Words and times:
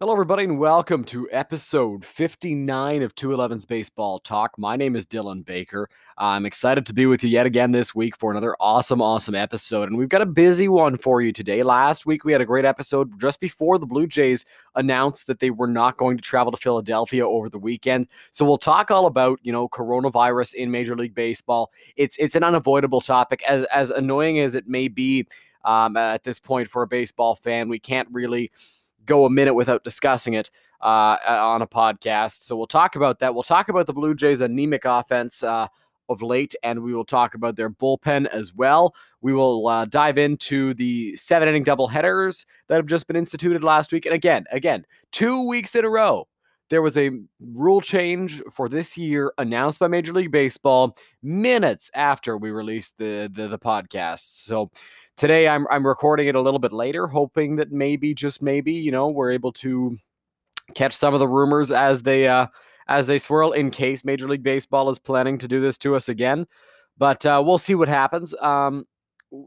Hello, 0.00 0.12
everybody, 0.12 0.42
and 0.42 0.58
welcome 0.58 1.04
to 1.04 1.28
episode 1.30 2.04
59 2.04 3.02
of 3.02 3.14
211's 3.14 3.64
Baseball 3.64 4.18
Talk. 4.18 4.58
My 4.58 4.74
name 4.74 4.96
is 4.96 5.06
Dylan 5.06 5.44
Baker. 5.44 5.88
I'm 6.18 6.44
excited 6.46 6.84
to 6.86 6.92
be 6.92 7.06
with 7.06 7.22
you 7.22 7.30
yet 7.30 7.46
again 7.46 7.70
this 7.70 7.94
week 7.94 8.16
for 8.16 8.32
another 8.32 8.56
awesome, 8.58 9.00
awesome 9.00 9.36
episode. 9.36 9.88
And 9.88 9.96
we've 9.96 10.08
got 10.08 10.20
a 10.20 10.26
busy 10.26 10.66
one 10.66 10.98
for 10.98 11.22
you 11.22 11.30
today. 11.30 11.62
Last 11.62 12.06
week, 12.06 12.24
we 12.24 12.32
had 12.32 12.40
a 12.40 12.44
great 12.44 12.64
episode 12.64 13.20
just 13.20 13.38
before 13.38 13.78
the 13.78 13.86
Blue 13.86 14.08
Jays 14.08 14.44
announced 14.74 15.28
that 15.28 15.38
they 15.38 15.50
were 15.50 15.68
not 15.68 15.96
going 15.96 16.16
to 16.16 16.22
travel 16.22 16.50
to 16.50 16.58
Philadelphia 16.58 17.24
over 17.24 17.48
the 17.48 17.60
weekend. 17.60 18.08
So 18.32 18.44
we'll 18.44 18.58
talk 18.58 18.90
all 18.90 19.06
about, 19.06 19.38
you 19.44 19.52
know, 19.52 19.68
coronavirus 19.68 20.54
in 20.54 20.72
Major 20.72 20.96
League 20.96 21.14
Baseball. 21.14 21.70
It's 21.94 22.18
it's 22.18 22.34
an 22.34 22.42
unavoidable 22.42 23.00
topic, 23.00 23.44
as 23.46 23.62
as 23.64 23.92
annoying 23.92 24.40
as 24.40 24.56
it 24.56 24.66
may 24.66 24.88
be 24.88 25.28
um, 25.64 25.96
at 25.96 26.24
this 26.24 26.40
point 26.40 26.68
for 26.68 26.82
a 26.82 26.88
baseball 26.88 27.36
fan. 27.36 27.68
We 27.68 27.78
can't 27.78 28.08
really 28.10 28.50
go 29.06 29.24
a 29.24 29.30
minute 29.30 29.54
without 29.54 29.84
discussing 29.84 30.34
it 30.34 30.50
uh, 30.80 31.16
on 31.26 31.62
a 31.62 31.66
podcast. 31.66 32.42
So 32.42 32.56
we'll 32.56 32.66
talk 32.66 32.96
about 32.96 33.18
that. 33.20 33.34
We'll 33.34 33.42
talk 33.42 33.68
about 33.68 33.86
the 33.86 33.92
Blue 33.92 34.14
Jays' 34.14 34.40
anemic 34.40 34.84
offense 34.84 35.42
uh, 35.42 35.68
of 36.08 36.22
late, 36.22 36.54
and 36.62 36.82
we 36.82 36.94
will 36.94 37.04
talk 37.04 37.34
about 37.34 37.56
their 37.56 37.70
bullpen 37.70 38.26
as 38.26 38.54
well. 38.54 38.94
We 39.22 39.32
will 39.32 39.66
uh, 39.66 39.86
dive 39.86 40.18
into 40.18 40.74
the 40.74 41.16
seven 41.16 41.48
inning 41.48 41.64
double 41.64 41.88
headers 41.88 42.44
that 42.68 42.76
have 42.76 42.86
just 42.86 43.06
been 43.06 43.16
instituted 43.16 43.64
last 43.64 43.92
week. 43.92 44.04
And 44.04 44.14
again, 44.14 44.44
again, 44.50 44.84
two 45.12 45.48
weeks 45.48 45.74
in 45.74 45.84
a 45.84 45.88
row, 45.88 46.28
there 46.70 46.82
was 46.82 46.96
a 46.96 47.10
rule 47.40 47.80
change 47.80 48.42
for 48.52 48.68
this 48.68 48.96
year 48.96 49.32
announced 49.38 49.80
by 49.80 49.88
Major 49.88 50.12
League 50.12 50.32
Baseball 50.32 50.96
minutes 51.22 51.90
after 51.94 52.36
we 52.38 52.50
released 52.50 52.98
the 52.98 53.30
the, 53.34 53.48
the 53.48 53.58
podcast. 53.58 54.44
So 54.44 54.70
today 55.16 55.48
I'm 55.48 55.66
I'm 55.70 55.86
recording 55.86 56.28
it 56.28 56.34
a 56.34 56.40
little 56.40 56.60
bit 56.60 56.72
later, 56.72 57.06
hoping 57.06 57.56
that 57.56 57.72
maybe 57.72 58.14
just 58.14 58.42
maybe 58.42 58.72
you 58.72 58.90
know 58.90 59.08
we're 59.08 59.32
able 59.32 59.52
to 59.52 59.96
catch 60.74 60.94
some 60.94 61.14
of 61.14 61.20
the 61.20 61.28
rumors 61.28 61.70
as 61.70 62.02
they 62.02 62.26
uh, 62.26 62.46
as 62.88 63.06
they 63.06 63.18
swirl 63.18 63.52
in 63.52 63.70
case 63.70 64.04
Major 64.04 64.28
League 64.28 64.42
Baseball 64.42 64.90
is 64.90 64.98
planning 64.98 65.38
to 65.38 65.48
do 65.48 65.60
this 65.60 65.78
to 65.78 65.94
us 65.94 66.08
again. 66.08 66.46
But 66.96 67.26
uh, 67.26 67.42
we'll 67.44 67.58
see 67.58 67.74
what 67.74 67.88
happens. 67.88 68.34
Um, 68.40 68.86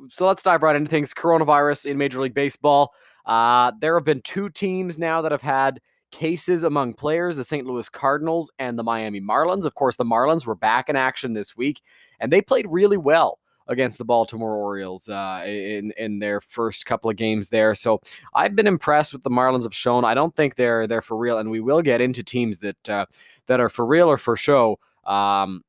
so 0.10 0.28
let's 0.28 0.44
dive 0.44 0.64
right 0.64 0.76
into 0.76 0.90
things. 0.90 1.14
Coronavirus 1.14 1.86
in 1.86 1.98
Major 1.98 2.22
League 2.22 2.34
Baseball. 2.34 2.94
Uh, 3.26 3.72
there 3.80 3.96
have 3.96 4.04
been 4.04 4.22
two 4.22 4.50
teams 4.50 4.98
now 4.98 5.22
that 5.22 5.32
have 5.32 5.42
had 5.42 5.80
cases 6.12 6.64
among 6.64 6.94
players 6.94 7.36
the 7.36 7.44
St. 7.44 7.66
Louis 7.66 7.90
Cardinals 7.90 8.52
and 8.60 8.78
the 8.78 8.84
Miami 8.84 9.22
Marlins. 9.22 9.66
Of 9.66 9.76
course, 9.76 9.96
the 9.96 10.06
Marlins 10.06 10.46
were 10.46 10.56
back 10.56 10.90
in 10.90 10.96
action 10.96 11.34
this 11.34 11.56
week, 11.56 11.82
and 12.20 12.32
they 12.32 12.42
played 12.42 12.66
really 12.70 12.98
well 12.98 13.40
against 13.68 13.98
the 13.98 14.06
Baltimore 14.06 14.56
Orioles 14.56 15.10
uh, 15.10 15.44
in 15.46 15.92
in 15.98 16.20
their 16.20 16.42
first 16.42 16.86
couple 16.86 17.10
of 17.10 17.16
games 17.16 17.50
there. 17.50 17.76
So 17.76 18.02
I've 18.34 18.56
been 18.56 18.68
impressed 18.68 19.14
with 19.14 19.24
the 19.24 19.30
Marlins 19.30 19.64
have 19.64 19.76
shown. 19.76 20.06
I 20.06 20.14
don't 20.14 20.36
think 20.36 20.56
they're 20.56 20.88
they're 20.88 21.02
for 21.02 21.18
real, 21.18 21.38
and 21.38 21.52
we 21.52 21.60
will 21.60 21.82
get 21.82 22.02
into 22.02 22.24
teams 22.24 22.60
that 22.60 22.90
uh, 22.90 23.06
that 23.48 23.60
are 23.60 23.70
for 23.70 23.86
real 23.86 24.10
or 24.10 24.18
for 24.18 24.36
show. 24.36 24.80
Um, 25.06 25.64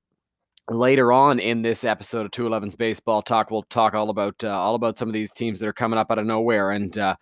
later 0.71 1.13
on 1.13 1.39
in 1.39 1.63
this 1.63 1.83
episode 1.83 2.27
of 2.27 2.31
211's 2.31 2.77
baseball 2.77 3.23
talk 3.23 3.51
we'll 3.51 3.63
talk 3.63 3.95
all 3.95 4.11
about 4.11 4.35
uh, 4.45 4.51
all 4.51 4.75
about 4.75 4.99
some 4.99 5.09
of 5.09 5.15
these 5.15 5.33
teams 5.33 5.59
that 5.59 5.67
are 5.67 5.73
coming 5.73 5.99
up 5.99 6.11
out 6.11 6.19
of 6.19 6.27
nowhere 6.27 6.73
and 6.73 6.99
uh, 6.99 7.17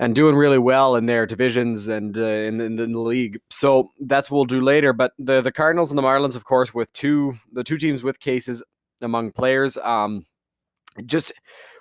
and 0.00 0.14
doing 0.14 0.34
really 0.34 0.58
well 0.58 0.96
in 0.96 1.04
their 1.04 1.26
divisions 1.26 1.86
and 1.86 2.18
uh, 2.18 2.22
in, 2.22 2.60
in, 2.60 2.76
the 2.76 2.86
league. 2.86 3.38
So 3.50 3.90
that's 4.00 4.30
what 4.30 4.38
we'll 4.38 4.44
do 4.46 4.62
later. 4.62 4.92
But 4.94 5.12
the 5.18 5.42
the 5.42 5.52
Cardinals 5.52 5.90
and 5.90 5.98
the 5.98 6.02
Marlins, 6.02 6.34
of 6.34 6.44
course, 6.44 6.74
with 6.74 6.92
two 6.92 7.34
the 7.52 7.62
two 7.62 7.76
teams 7.76 8.02
with 8.02 8.18
cases 8.18 8.64
among 9.02 9.32
players. 9.32 9.76
Um, 9.76 10.26
just 11.06 11.32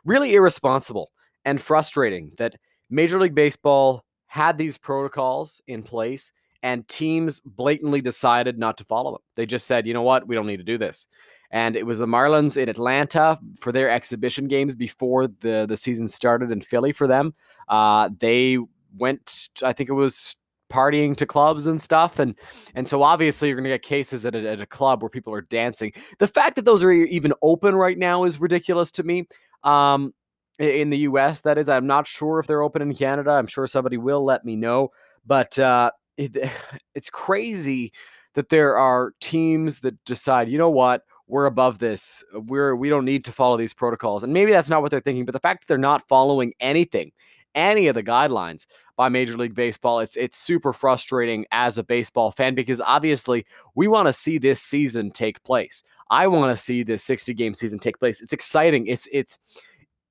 really 0.06 0.36
irresponsible 0.36 1.10
and 1.46 1.60
frustrating 1.60 2.32
that 2.38 2.56
Major 2.90 3.20
League 3.20 3.34
Baseball 3.34 4.04
had 4.28 4.58
these 4.58 4.78
protocols 4.78 5.62
in 5.68 5.82
place 5.82 6.32
and 6.62 6.88
teams 6.88 7.40
blatantly 7.40 8.02
decided 8.02 8.60
not 8.60 8.78
to 8.78 8.84
follow 8.84 9.14
them. 9.14 9.22
They 9.36 9.46
just 9.46 9.66
said, 9.66 9.88
you 9.88 9.94
know 9.94 10.04
what, 10.04 10.28
we 10.28 10.36
don't 10.36 10.46
need 10.46 10.58
to 10.58 10.64
do 10.64 10.78
this. 10.78 11.08
And 11.52 11.76
it 11.76 11.86
was 11.86 11.98
the 11.98 12.06
Marlins 12.06 12.62
in 12.62 12.70
Atlanta 12.70 13.40
for 13.60 13.72
their 13.72 13.90
exhibition 13.90 14.48
games 14.48 14.76
before 14.76 15.28
the, 15.28 15.66
the 15.68 15.78
season 15.78 16.08
started 16.08 16.52
in 16.52 16.62
Philly 16.62 16.92
for 16.92 17.08
them. 17.08 17.34
Uh, 17.68 18.10
they 18.20 18.60
went, 18.98 19.50
I 19.64 19.74
think 19.74 19.90
it 19.90 19.94
was 19.94 20.36
partying 20.70 21.16
to 21.16 21.26
clubs 21.26 21.68
and 21.68 21.82
stuff. 21.82 22.20
And 22.20 22.36
and 22.76 22.88
so 22.88 23.04
obviously 23.04 23.48
you're 23.48 23.58
going 23.58 23.64
to 23.64 23.72
get 23.72 23.82
cases 23.82 24.26
at 24.26 24.36
a, 24.36 24.50
at 24.52 24.62
a 24.62 24.66
club 24.66 25.02
where 25.02 25.10
people 25.10 25.34
are 25.34 25.42
dancing. 25.42 25.92
The 26.20 26.28
fact 26.28 26.56
that 26.56 26.66
those 26.66 26.84
are 26.84 26.92
even 26.92 27.34
open 27.42 27.76
right 27.76 27.98
now 27.98 28.24
is 28.24 28.40
ridiculous 28.40 28.92
to 28.92 29.04
me. 29.04 29.28
Um 29.64 30.14
in 30.60 30.90
the 30.90 31.00
US 31.00 31.42
that 31.42 31.58
is 31.58 31.70
I'm 31.70 31.88
not 31.88 32.06
sure 32.06 32.40
if 32.40 32.48
they're 32.48 32.62
open 32.62 32.82
in 32.82 32.94
Canada. 32.94 33.32
I'm 33.32 33.48
sure 33.48 33.66
somebody 33.66 33.98
will 33.98 34.24
let 34.24 34.46
me 34.46 34.56
know. 34.56 34.90
But 35.26 35.58
uh 35.58 35.92
it, 36.18 36.38
it's 36.96 37.10
crazy 37.10 37.92
that 38.36 38.50
there 38.50 38.78
are 38.78 39.14
teams 39.20 39.80
that 39.80 40.04
decide 40.06 40.50
you 40.50 40.58
know 40.58 40.70
what 40.70 41.02
we're 41.30 41.46
above 41.46 41.80
this 41.80 42.22
we're 42.48 42.76
we 42.76 42.90
don't 42.90 43.06
need 43.06 43.24
to 43.24 43.32
follow 43.32 43.56
these 43.56 43.74
protocols 43.74 44.24
and 44.24 44.34
maybe 44.34 44.52
that's 44.52 44.70
not 44.70 44.82
what 44.82 44.92
they're 44.92 45.00
thinking 45.00 45.24
but 45.24 45.32
the 45.32 45.40
fact 45.40 45.62
that 45.62 45.68
they're 45.68 45.78
not 45.78 46.06
following 46.10 46.54
anything 46.60 47.12
any 47.56 47.88
of 47.88 47.96
the 47.96 48.04
guidelines 48.04 48.66
by 48.96 49.10
Major 49.10 49.38
League 49.38 49.56
Baseball. 49.56 50.00
It's 50.00 50.18
it's 50.18 50.38
super 50.38 50.74
frustrating 50.74 51.46
as 51.52 51.78
a 51.78 51.84
baseball 51.84 52.32
fan 52.32 52.56
because 52.56 52.82
obviously 52.82 53.46
we 53.76 53.88
want 53.88 54.08
to 54.08 54.14
see 54.14 54.38
this 54.38 54.62
season 54.62 55.12
take 55.12 55.44
place. 55.44 55.84
I 56.10 56.28
want 56.28 56.56
to 56.56 56.62
see 56.62 56.84
this 56.84 57.04
60 57.04 57.34
game 57.34 57.54
season 57.54 57.80
take 57.80 58.00
place. 58.00 58.22
It's 58.22 58.34
exciting. 58.34 58.88
It's 58.88 59.08
it's 59.12 59.38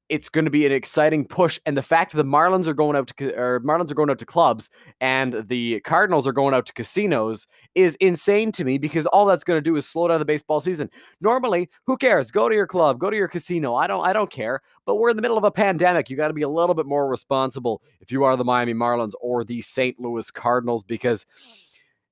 it's 0.09 0.29
going 0.29 0.45
to 0.45 0.51
be 0.51 0.65
an 0.65 0.73
exciting 0.73 1.27
push. 1.27 1.61
And 1.67 1.77
the 1.77 1.83
fact 1.83 2.13
that 2.13 2.17
the 2.17 2.29
Marlins 2.29 2.67
are 2.67 2.75
going 2.75 2.97
out 2.97 3.09
to 3.09 3.35
or 3.35 3.61
Marlins 3.61 3.91
are 3.91 3.95
going 3.95 4.11
out 4.11 4.19
to 4.19 4.27
clubs 4.27 4.71
and 5.01 5.47
the 5.49 5.81
Cardinals 5.81 6.27
are 6.27 6.33
going 6.33 6.55
out 6.55 6.67
to 6.67 6.73
casinos 6.73 7.47
is 7.75 7.95
insane 7.97 8.53
to 8.53 8.65
me 8.65 8.79
because 8.79 9.07
all 9.07 9.27
that's 9.27 9.45
going 9.45 9.59
to 9.59 9.63
do 9.63 9.77
is 9.77 9.87
slow 9.87 10.09
down 10.09 10.19
the 10.19 10.25
baseball 10.25 10.61
season. 10.61 10.91
Normally, 11.21 11.69
who 11.85 11.97
cares? 11.97 12.31
Go 12.31 12.49
to 12.49 12.55
your 12.55 12.67
club, 12.67 12.99
go 12.99 13.11
to 13.11 13.17
your 13.17 13.29
casino. 13.29 13.75
I 13.75 13.87
don't 13.87 14.05
I 14.05 14.13
don't 14.13 14.31
care. 14.31 14.63
But 14.87 14.97
we're 14.97 15.11
in 15.11 15.17
the 15.17 15.23
middle 15.23 15.39
of 15.39 15.45
a 15.45 15.51
pandemic. 15.51 16.09
You 16.09 16.17
got 16.17 16.29
to 16.29 16.35
be 16.35 16.43
a 16.43 16.49
little 16.49 16.75
bit 16.75 16.87
more 16.87 17.09
responsible 17.09 17.83
if 18.01 18.11
you 18.11 18.25
are 18.25 18.37
the 18.37 18.45
Miami 18.45 18.75
Marlins 18.75 19.13
or 19.21 19.45
the 19.45 19.61
St. 19.61 20.01
Louis 20.01 20.31
Cardinals 20.31 20.85
because 20.85 21.27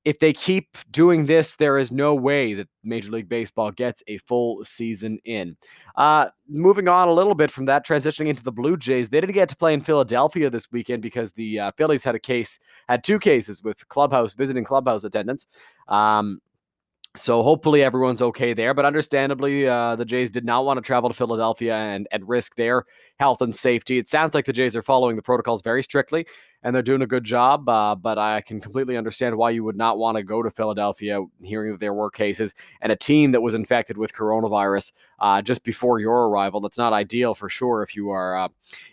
if 0.07 0.21
they 0.21 0.33
keep 0.33 0.79
doing 0.93 1.27
this, 1.27 1.57
there 1.57 1.77
is 1.77 1.91
no 1.91 2.15
way 2.15 2.55
that 2.55 2.69
Major 2.85 3.11
League 3.11 3.29
Baseball 3.29 3.73
gets 3.73 4.05
a 4.07 4.19
full 4.19 4.63
season 4.63 5.19
in. 5.25 5.57
Uh, 5.97 6.27
moving 6.49 6.87
on 6.87 7.09
a 7.09 7.13
little 7.13 7.35
bit 7.35 7.51
from 7.51 7.65
that, 7.65 7.85
transitioning 7.85 8.29
into 8.29 8.45
the 8.45 8.53
Blue 8.53 8.77
Jays, 8.77 9.09
they 9.09 9.21
didn't 9.21 9.35
get 9.35 9.49
to 9.49 9.57
play 9.57 9.75
in 9.75 9.81
Philadelphia 9.81 10.49
this 10.49 10.71
weekend 10.71 11.03
because 11.03 11.33
the 11.33 11.59
uh, 11.59 11.73
Phillies 11.77 12.05
had 12.05 12.15
a 12.15 12.21
case, 12.21 12.61
had 12.89 13.03
two 13.03 13.19
cases 13.19 13.65
with 13.65 13.89
clubhouse 13.89 14.35
visiting 14.35 14.63
clubhouse 14.63 15.03
attendants. 15.03 15.49
Um, 15.89 16.39
so 17.17 17.43
hopefully 17.43 17.83
everyone's 17.83 18.23
okay 18.23 18.53
there. 18.53 18.75
But 18.75 18.85
understandably, 18.85 19.67
uh, 19.67 19.97
the 19.97 20.05
Jays 20.05 20.31
did 20.31 20.45
not 20.45 20.65
want 20.65 20.77
to 20.77 20.83
travel 20.83 21.09
to 21.09 21.15
Philadelphia 21.15 21.75
and, 21.75 22.07
and 22.13 22.29
risk 22.29 22.55
their 22.55 22.85
health 23.19 23.43
and 23.43 23.55
safety. 23.55 23.99
It 23.99 24.07
sounds 24.07 24.35
like 24.35 24.45
the 24.45 24.53
Jays 24.53 24.77
are 24.77 24.83
following 24.83 25.17
the 25.17 25.23
protocols 25.23 25.63
very 25.63 25.83
strictly 25.83 26.27
and 26.67 26.75
they're 26.75 26.83
doing 26.83 27.03
a 27.03 27.07
good 27.07 27.23
job. 27.23 27.69
Uh, 27.69 27.95
but 27.95 28.19
I 28.19 28.41
can 28.41 28.61
completely 28.61 28.97
understand 28.97 29.37
why 29.37 29.51
you 29.51 29.63
would 29.63 29.77
not 29.77 29.99
want 29.99 30.17
to 30.17 30.25
go 30.25 30.43
to 30.43 30.51
Philadelphia, 30.51 31.25
hearing 31.41 31.71
that 31.71 31.79
there 31.79 31.95
were 31.95 32.11
cases 32.11 32.55
and 32.83 32.91
a 32.91 32.97
team 32.97 33.31
that 33.31 33.41
was 33.41 33.55
infected 33.55 33.97
with 33.97 34.13
coronavirus 34.13 34.93
uh, 35.21 35.41
just 35.41 35.63
before 35.63 36.01
your 36.01 36.29
arrival. 36.29 36.61
That's 36.61 36.77
not 36.77 36.93
ideal 36.93 37.37
for 37.37 37.49
sure 37.49 37.85
if 37.85 37.95
you 37.95 38.11
are 38.11 38.37
uh, 38.37 38.49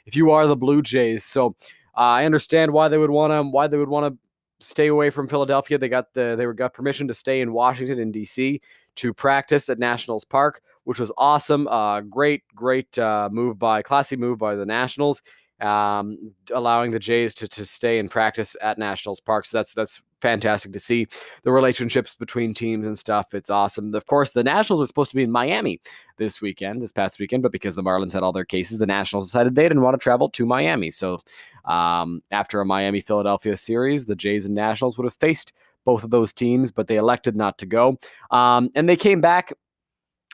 if 0.05 0.15
you 0.15 0.29
are 0.31 0.45
the 0.47 0.55
Blue 0.55 0.81
Jays. 0.81 1.25
So. 1.25 1.55
Uh, 1.95 2.17
I 2.17 2.25
understand 2.25 2.73
why 2.73 2.87
they 2.87 2.97
would 2.97 3.11
want 3.11 3.33
to 3.33 3.43
why 3.43 3.67
they 3.67 3.77
would 3.77 3.87
want 3.87 4.11
to 4.11 4.19
stay 4.65 4.87
away 4.87 5.09
from 5.09 5.27
Philadelphia. 5.27 5.77
They 5.77 5.89
got 5.89 6.13
the 6.13 6.35
they 6.35 6.45
were 6.45 6.53
got 6.53 6.73
permission 6.73 7.07
to 7.07 7.13
stay 7.13 7.41
in 7.41 7.53
Washington 7.53 7.99
and 7.99 8.13
D.C. 8.13 8.61
to 8.95 9.13
practice 9.13 9.69
at 9.69 9.79
Nationals 9.79 10.25
Park, 10.25 10.61
which 10.85 10.99
was 10.99 11.11
awesome. 11.17 11.67
Uh, 11.67 12.01
great, 12.01 12.43
great 12.55 12.97
uh, 12.97 13.29
move 13.31 13.59
by 13.59 13.81
classy 13.81 14.15
move 14.15 14.39
by 14.39 14.55
the 14.55 14.65
Nationals, 14.65 15.21
um, 15.63 16.33
allowing 16.53 16.91
the 16.91 16.99
Jays 16.99 17.33
to 17.35 17.47
to 17.47 17.65
stay 17.65 17.99
and 17.99 18.11
practice 18.11 18.55
at 18.61 18.77
Nationals 18.77 19.19
Park. 19.19 19.45
So 19.45 19.57
that's 19.57 19.73
that's 19.73 20.01
fantastic 20.21 20.71
to 20.73 20.79
see 20.79 21.07
the 21.43 21.51
relationships 21.51 22.15
between 22.15 22.53
teams 22.53 22.87
and 22.87 22.97
stuff. 22.97 23.33
It's 23.33 23.49
awesome. 23.49 23.93
Of 23.93 24.05
course, 24.05 24.31
the 24.31 24.43
Nationals 24.43 24.79
were 24.79 24.87
supposed 24.87 25.11
to 25.11 25.17
be 25.17 25.23
in 25.23 25.31
Miami 25.31 25.81
this 26.17 26.41
weekend, 26.41 26.81
this 26.81 26.93
past 26.93 27.19
weekend, 27.19 27.43
but 27.43 27.51
because 27.51 27.75
the 27.75 27.83
Marlins 27.83 28.13
had 28.13 28.23
all 28.23 28.31
their 28.31 28.45
cases, 28.45 28.77
the 28.77 28.85
Nationals 28.85 29.25
decided 29.25 29.55
they 29.55 29.63
didn't 29.63 29.81
want 29.81 29.95
to 29.95 30.03
travel 30.03 30.29
to 30.29 30.45
Miami. 30.45 30.91
So 30.91 31.19
um, 31.65 32.21
after 32.31 32.61
a 32.61 32.65
Miami 32.65 33.01
Philadelphia 33.01 33.57
series, 33.57 34.05
the 34.05 34.15
Jays 34.15 34.45
and 34.45 34.55
Nationals 34.55 34.97
would 34.97 35.05
have 35.05 35.15
faced 35.15 35.51
both 35.85 36.05
of 36.05 36.11
those 36.11 36.31
teams, 36.31 36.71
but 36.71 36.87
they 36.87 36.95
elected 36.95 37.35
not 37.35 37.57
to 37.57 37.65
go. 37.65 37.97
Um, 38.31 38.69
and 38.75 38.87
they 38.87 38.95
came 38.95 39.19
back 39.19 39.51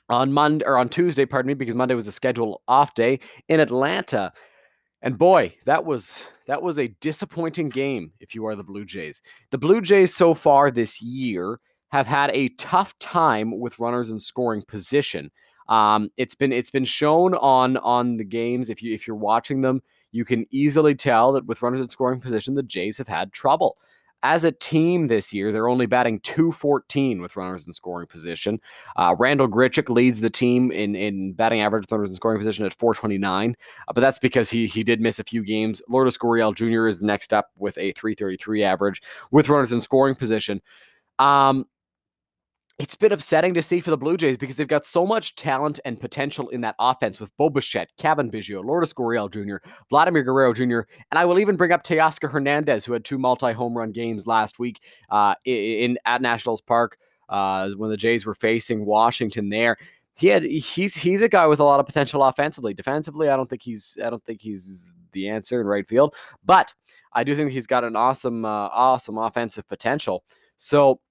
on 0.10 0.32
Monday 0.32 0.66
or 0.66 0.78
on 0.78 0.90
Tuesday, 0.90 1.26
pardon 1.26 1.48
me, 1.48 1.54
because 1.54 1.76
Monday 1.76 1.96
was 1.96 2.08
a 2.08 2.12
scheduled 2.12 2.62
off 2.68 2.94
day 2.94 3.20
in 3.48 3.60
Atlanta. 3.60 4.32
And 5.02 5.18
boy, 5.18 5.56
that 5.66 5.86
was 5.86 6.28
that 6.48 6.62
was 6.62 6.78
a 6.80 6.90
disappointing 7.00 7.70
game 7.70 8.12
if 8.20 8.36
you 8.36 8.46
are 8.48 8.56
the 8.56 8.64
Blue 8.64 8.86
Jays. 8.86 9.22
The 9.52 9.58
Blue 9.58 9.82
Jays 9.82 10.14
so 10.14 10.34
far 10.34 10.72
this 10.72 11.02
year 11.02 11.60
have 11.92 12.08
had 12.08 12.32
a 12.32 12.50
tough 12.50 12.98
time 13.00 13.60
with 13.60 13.80
runners 13.80 14.12
in 14.12 14.20
scoring 14.20 14.62
position. 14.68 15.32
Um, 15.70 16.10
it's 16.18 16.36
been 16.36 16.52
it's 16.52 16.72
been 16.72 16.86
shown 16.86 17.36
on 17.36 17.78
on 17.78 18.18
the 18.18 18.26
games 18.26 18.70
if 18.70 18.82
you 18.84 18.94
if 18.94 19.08
you're 19.08 19.16
watching 19.16 19.62
them, 19.62 19.82
you 20.12 20.26
can 20.26 20.46
easily 20.52 20.96
tell 20.96 21.32
that 21.34 21.46
with 21.46 21.62
runners 21.62 21.82
in 21.82 21.90
scoring 21.90 22.20
position, 22.20 22.56
the 22.56 22.64
Jays 22.64 22.98
have 22.98 23.08
had 23.08 23.32
trouble. 23.32 23.78
As 24.22 24.44
a 24.44 24.52
team 24.52 25.08
this 25.08 25.34
year, 25.34 25.52
they're 25.52 25.70
only 25.70 25.86
batting 25.86 26.20
214 26.22 27.22
with 27.22 27.36
runners 27.36 27.66
in 27.66 27.74
scoring 27.74 28.08
position. 28.08 28.60
Uh, 28.96 29.16
Randal 29.18 29.48
Grichuk 29.48 29.90
leads 29.90 30.20
the 30.20 30.30
team 30.30 30.72
in, 30.72 30.96
in 30.96 31.34
batting 31.34 31.62
average 31.62 31.84
with 31.84 31.92
runners 31.92 32.10
in 32.10 32.16
scoring 32.16 32.38
position 32.38 32.66
at 32.66 32.74
429, 32.74 33.56
uh, 33.88 33.94
but 33.94 34.02
that's 34.02 34.20
because 34.20 34.50
he 34.50 34.68
he 34.68 34.84
did 34.84 35.00
miss 35.00 35.20
a 35.20 35.24
few 35.24 35.44
games. 35.44 35.82
Lourdes 35.88 36.18
Gurriel 36.18 36.54
Jr. 36.54 36.88
is 36.88 37.02
next 37.02 37.34
up 37.34 37.52
with 37.58 37.78
a 37.78 37.92
333 37.94 38.64
average 38.64 39.02
with 39.32 39.48
runners 39.48 39.72
in 39.72 39.82
scoring 39.82 40.16
position. 40.16 40.62
Um, 41.18 41.66
it's 42.80 42.96
been 42.96 43.12
upsetting 43.12 43.54
to 43.54 43.62
see 43.62 43.82
for 43.82 43.90
the 43.90 43.98
Blue 43.98 44.16
Jays 44.16 44.38
because 44.38 44.56
they've 44.56 44.68
got 44.68 44.86
so 44.86 45.06
much 45.06 45.36
talent 45.36 45.82
and 45.84 46.00
potential 46.00 46.48
in 46.50 46.62
that 46.62 46.76
offense 46.80 47.20
with 47.20 47.36
Bobuchet, 47.38 47.88
Cavan 47.98 48.32
Biggio, 48.32 48.64
Lourdes 48.64 48.94
Gurriel 48.94 49.30
Jr., 49.30 49.58
Vladimir 49.90 50.24
Guerrero 50.24 50.54
Jr., 50.54 50.88
and 51.12 51.20
I 51.20 51.26
will 51.26 51.40
even 51.40 51.58
bring 51.58 51.74
up 51.74 51.84
Teoscar 51.84 52.32
Hernandez, 52.32 52.86
who 52.86 52.94
had 52.94 53.04
two 53.04 53.18
multi-home 53.18 53.78
run 53.78 53.92
games 53.92 54.26
last 54.26 54.60
week 54.60 54.82
uh, 55.10 55.36
in 55.44 55.98
at 56.06 56.22
Nationals 56.22 56.62
Park 56.62 56.98
uh, 57.28 57.70
when 57.72 57.90
the 57.90 57.98
Jays 57.98 58.26
were 58.26 58.34
facing 58.34 58.86
Washington. 58.86 59.50
There, 59.50 59.76
he 60.16 60.28
had 60.28 60.44
he's 60.44 60.96
he's 60.96 61.22
a 61.22 61.30
guy 61.30 61.48
with 61.48 61.60
a 61.60 61.66
lot 61.66 61.82
of 61.82 61.86
potential 61.86 62.24
offensively. 62.24 62.74
Defensively, 62.74 63.28
I 63.28 63.36
don't 63.36 63.50
think 63.50 63.62
he's 63.62 63.98
I 64.04 64.10
don't 64.10 64.24
think 64.24 64.42
he's 64.42 64.94
the 65.12 65.28
answer 65.28 65.60
in 65.60 65.68
right 65.68 65.88
field, 65.88 66.16
but 66.46 66.74
I 67.12 67.26
do 67.26 67.36
think 67.36 67.52
he's 67.52 67.68
got 67.68 67.84
an 67.84 67.98
awesome 67.98 68.46
uh, 68.46 68.70
awesome 68.72 69.18
offensive 69.18 69.68
potential. 69.68 70.24
So 70.56 71.02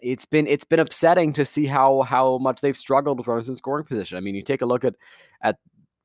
it's 0.00 0.24
been 0.24 0.46
it's 0.46 0.64
been 0.64 0.80
upsetting 0.80 1.32
to 1.34 1.44
see 1.44 1.66
how 1.66 2.02
how 2.02 2.38
much 2.38 2.60
they've 2.60 2.76
struggled 2.76 3.18
with 3.18 3.26
runners 3.26 3.48
in 3.48 3.56
scoring 3.56 3.84
position. 3.84 4.16
I 4.16 4.20
mean, 4.20 4.34
you 4.34 4.42
take 4.42 4.62
a 4.62 4.66
look 4.66 4.84
at 4.84 4.94
at 5.42 5.58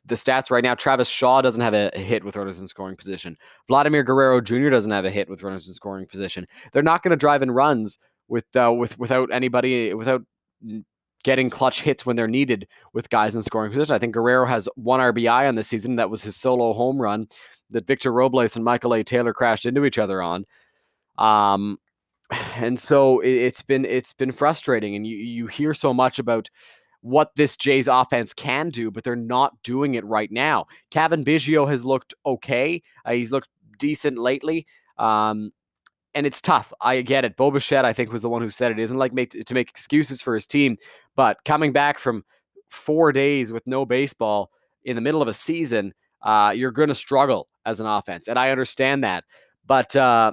the 0.06 0.16
stats 0.16 0.50
right 0.50 0.64
now. 0.64 0.74
Travis 0.74 1.08
Shaw 1.08 1.42
doesn't 1.42 1.62
have 1.62 1.74
a, 1.74 1.92
hit 1.94 2.24
with 2.24 2.36
runners 2.36 2.60
in 2.60 2.68
scoring 2.68 2.96
position. 2.96 3.38
Vladimir 3.68 4.04
Guerrero 4.04 4.40
Jr. 4.42 4.70
doesn't 4.70 4.92
have 4.92 5.06
a 5.06 5.12
hit 5.12 5.30
with 5.30 5.44
runners 5.44 5.68
in 5.68 5.74
scoring 5.74 6.08
position. 6.08 6.48
They're 6.72 6.82
not 6.84 7.04
going 7.04 7.12
to 7.12 7.18
drive 7.18 7.42
in 7.42 7.52
runs 7.52 8.00
with 8.28 8.46
uh, 8.56 8.74
with 8.74 8.98
without 8.98 9.30
anybody 9.32 9.94
without 9.94 10.24
getting 11.24 11.50
clutch 11.50 11.82
hits 11.82 12.06
when 12.06 12.16
they're 12.16 12.28
needed 12.28 12.68
with 12.94 13.10
guys 13.10 13.36
in 13.36 13.44
scoring 13.44 13.72
position. 13.72 13.96
I 13.96 14.00
think 14.00 14.14
Guerrero 14.14 14.46
has 14.46 14.70
one 14.76 15.00
RBI 15.00 15.48
on 15.48 15.56
this 15.56 15.68
season. 15.68 15.98
That 15.98 16.10
was 16.10 16.24
his 16.24 16.36
solo 16.36 16.74
home 16.74 17.02
run 17.02 17.28
that 17.72 17.88
Victor 17.88 18.14
Robles 18.14 18.56
and 18.56 18.64
Michael 18.64 18.94
A. 18.94 19.04
Taylor 19.04 19.34
crashed 19.34 19.66
into 19.66 19.86
each 19.86 19.98
other 19.98 20.22
on. 20.22 20.46
Um, 21.18 21.80
and 22.56 22.80
so 22.80 23.20
it, 23.20 23.44
has 23.44 23.62
been 23.62 23.86
it's 23.86 24.14
been 24.14 24.32
frustrating, 24.32 24.96
and 24.96 25.06
you 25.06 25.18
you 25.18 25.48
hear 25.48 25.74
so 25.74 25.94
much 25.94 26.20
about 26.20 26.50
what 27.02 27.36
this 27.36 27.56
Jays 27.56 27.88
offense 27.88 28.34
can 28.34 28.70
do, 28.70 28.92
but 28.92 29.04
they're 29.04 29.16
not 29.16 29.54
doing 29.64 29.96
it 29.96 30.06
right 30.06 30.32
now. 30.32 30.66
Cavan 30.92 31.24
Biggio 31.24 31.68
has 31.68 31.86
looked 31.86 32.14
okay. 32.26 32.82
Uh, 33.06 33.12
he's 33.12 33.32
looked 33.32 33.50
decent 33.80 34.18
lately. 34.18 34.66
Um, 34.98 35.52
and 36.16 36.26
it's 36.26 36.42
tough. 36.42 36.74
I 36.82 37.02
get 37.02 37.26
it. 37.26 37.38
Bo 37.38 37.52
Bichette, 37.52 37.86
I 37.86 37.94
think, 37.94 38.12
was 38.12 38.24
the 38.24 38.30
one 38.30 38.42
who 38.42 38.50
said 38.50 38.72
it 38.72 38.80
isn't 38.80 38.98
like 38.98 39.14
make, 39.14 39.30
to 39.30 39.54
make 39.54 39.70
excuses 39.70 40.22
for 40.22 40.34
his 40.34 40.48
team, 40.48 40.78
but 41.16 41.38
coming 41.46 41.72
back 41.72 42.00
from 42.00 42.26
four 42.70 43.12
days 43.12 43.54
with 43.54 43.66
no 43.68 43.86
baseball 43.86 44.50
in 44.84 44.96
the 44.96 45.02
middle 45.02 45.22
of 45.22 45.28
a 45.28 45.34
season, 45.34 45.94
uh, 46.24 46.52
you're 46.56 46.72
going 46.72 46.90
to 46.90 46.96
struggle 46.96 47.48
as 47.66 47.80
an 47.80 47.86
offense, 47.86 48.28
and 48.28 48.40
I 48.40 48.50
understand 48.50 49.04
that. 49.04 49.26
But 49.68 49.96
uh, 49.96 50.32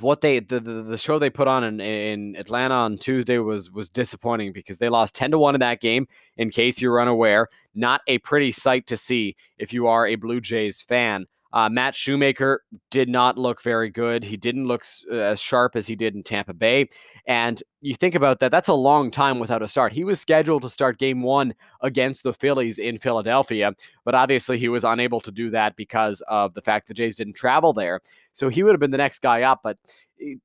what 0.00 0.20
they 0.20 0.40
the, 0.40 0.60
the, 0.60 0.82
the 0.82 0.98
show 0.98 1.18
they 1.18 1.30
put 1.30 1.48
on 1.48 1.64
in, 1.64 1.80
in 1.80 2.36
Atlanta 2.36 2.74
on 2.74 2.98
Tuesday 2.98 3.38
was 3.38 3.70
was 3.70 3.88
disappointing 3.88 4.52
because 4.52 4.78
they 4.78 4.88
lost 4.88 5.14
10 5.14 5.30
to 5.32 5.38
1 5.38 5.54
in 5.54 5.60
that 5.60 5.80
game 5.80 6.06
in 6.36 6.50
case 6.50 6.80
you're 6.80 7.00
unaware. 7.00 7.48
Not 7.74 8.02
a 8.06 8.18
pretty 8.18 8.52
sight 8.52 8.86
to 8.88 8.96
see 8.96 9.36
if 9.56 9.72
you 9.72 9.86
are 9.86 10.06
a 10.06 10.16
Blue 10.16 10.40
Jays 10.40 10.82
fan 10.82 11.26
uh, 11.52 11.68
Matt 11.68 11.94
Shoemaker 11.94 12.62
did 12.90 13.08
not 13.08 13.38
look 13.38 13.62
very 13.62 13.88
good. 13.88 14.22
He 14.22 14.36
didn't 14.36 14.66
look 14.66 14.84
uh, 15.10 15.14
as 15.14 15.40
sharp 15.40 15.76
as 15.76 15.86
he 15.86 15.96
did 15.96 16.14
in 16.14 16.22
Tampa 16.22 16.52
Bay. 16.52 16.88
And 17.26 17.62
you 17.80 17.94
think 17.94 18.14
about 18.14 18.40
that, 18.40 18.50
that's 18.50 18.68
a 18.68 18.74
long 18.74 19.10
time 19.10 19.38
without 19.38 19.62
a 19.62 19.68
start. 19.68 19.92
He 19.92 20.04
was 20.04 20.20
scheduled 20.20 20.62
to 20.62 20.68
start 20.68 20.98
game 20.98 21.22
one 21.22 21.54
against 21.82 22.22
the 22.22 22.34
Phillies 22.34 22.78
in 22.78 22.98
Philadelphia, 22.98 23.72
but 24.04 24.14
obviously 24.14 24.58
he 24.58 24.68
was 24.68 24.84
unable 24.84 25.20
to 25.20 25.30
do 25.30 25.50
that 25.50 25.76
because 25.76 26.20
of 26.28 26.54
the 26.54 26.62
fact 26.62 26.88
the 26.88 26.94
Jays 26.94 27.16
didn't 27.16 27.34
travel 27.34 27.72
there. 27.72 28.00
So 28.32 28.48
he 28.48 28.62
would 28.62 28.72
have 28.72 28.80
been 28.80 28.90
the 28.90 28.98
next 28.98 29.20
guy 29.20 29.42
up. 29.42 29.60
But 29.62 29.78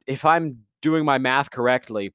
if 0.08 0.24
I'm 0.24 0.60
doing 0.82 1.06
my 1.06 1.18
math 1.18 1.52
correctly, 1.52 2.14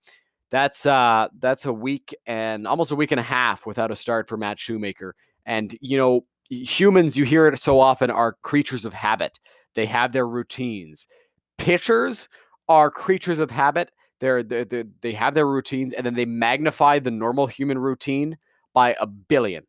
that's 0.51 0.87
uh 0.87 1.29
that's 1.41 1.67
a 1.67 1.73
week 1.73 2.17
and 2.25 2.67
almost 2.67 2.91
a 2.91 2.97
week 2.97 3.13
and 3.13 3.21
a 3.21 3.25
half 3.25 3.67
without 3.67 3.91
a 3.91 3.97
start 3.97 4.29
for 4.29 4.39
Matt 4.39 4.59
Shoemaker. 4.59 5.15
And 5.45 5.77
you 5.83 5.99
know, 5.99 6.25
humans, 6.49 7.17
you 7.17 7.25
hear 7.25 7.47
it 7.47 7.61
so 7.61 7.81
often, 7.81 8.11
are 8.11 8.37
creatures 8.43 8.85
of 8.85 8.93
habit. 8.95 9.39
They 9.75 9.87
have 9.87 10.13
their 10.13 10.27
routines. 10.27 11.07
Pitchers 11.59 12.29
are 12.69 12.91
creatures 12.91 13.39
of 13.39 13.51
habit. 13.51 13.91
They're, 14.21 14.43
they're, 14.43 14.65
they're, 14.65 14.85
they 15.01 15.13
have 15.13 15.35
their 15.35 15.47
routines 15.47 15.93
and 15.93 16.05
then 16.05 16.15
they 16.15 16.25
magnify 16.25 16.99
the 16.99 17.11
normal 17.11 17.47
human 17.47 17.79
routine 17.79 18.37
by 18.75 18.97
a 19.01 19.07
billion. 19.07 19.65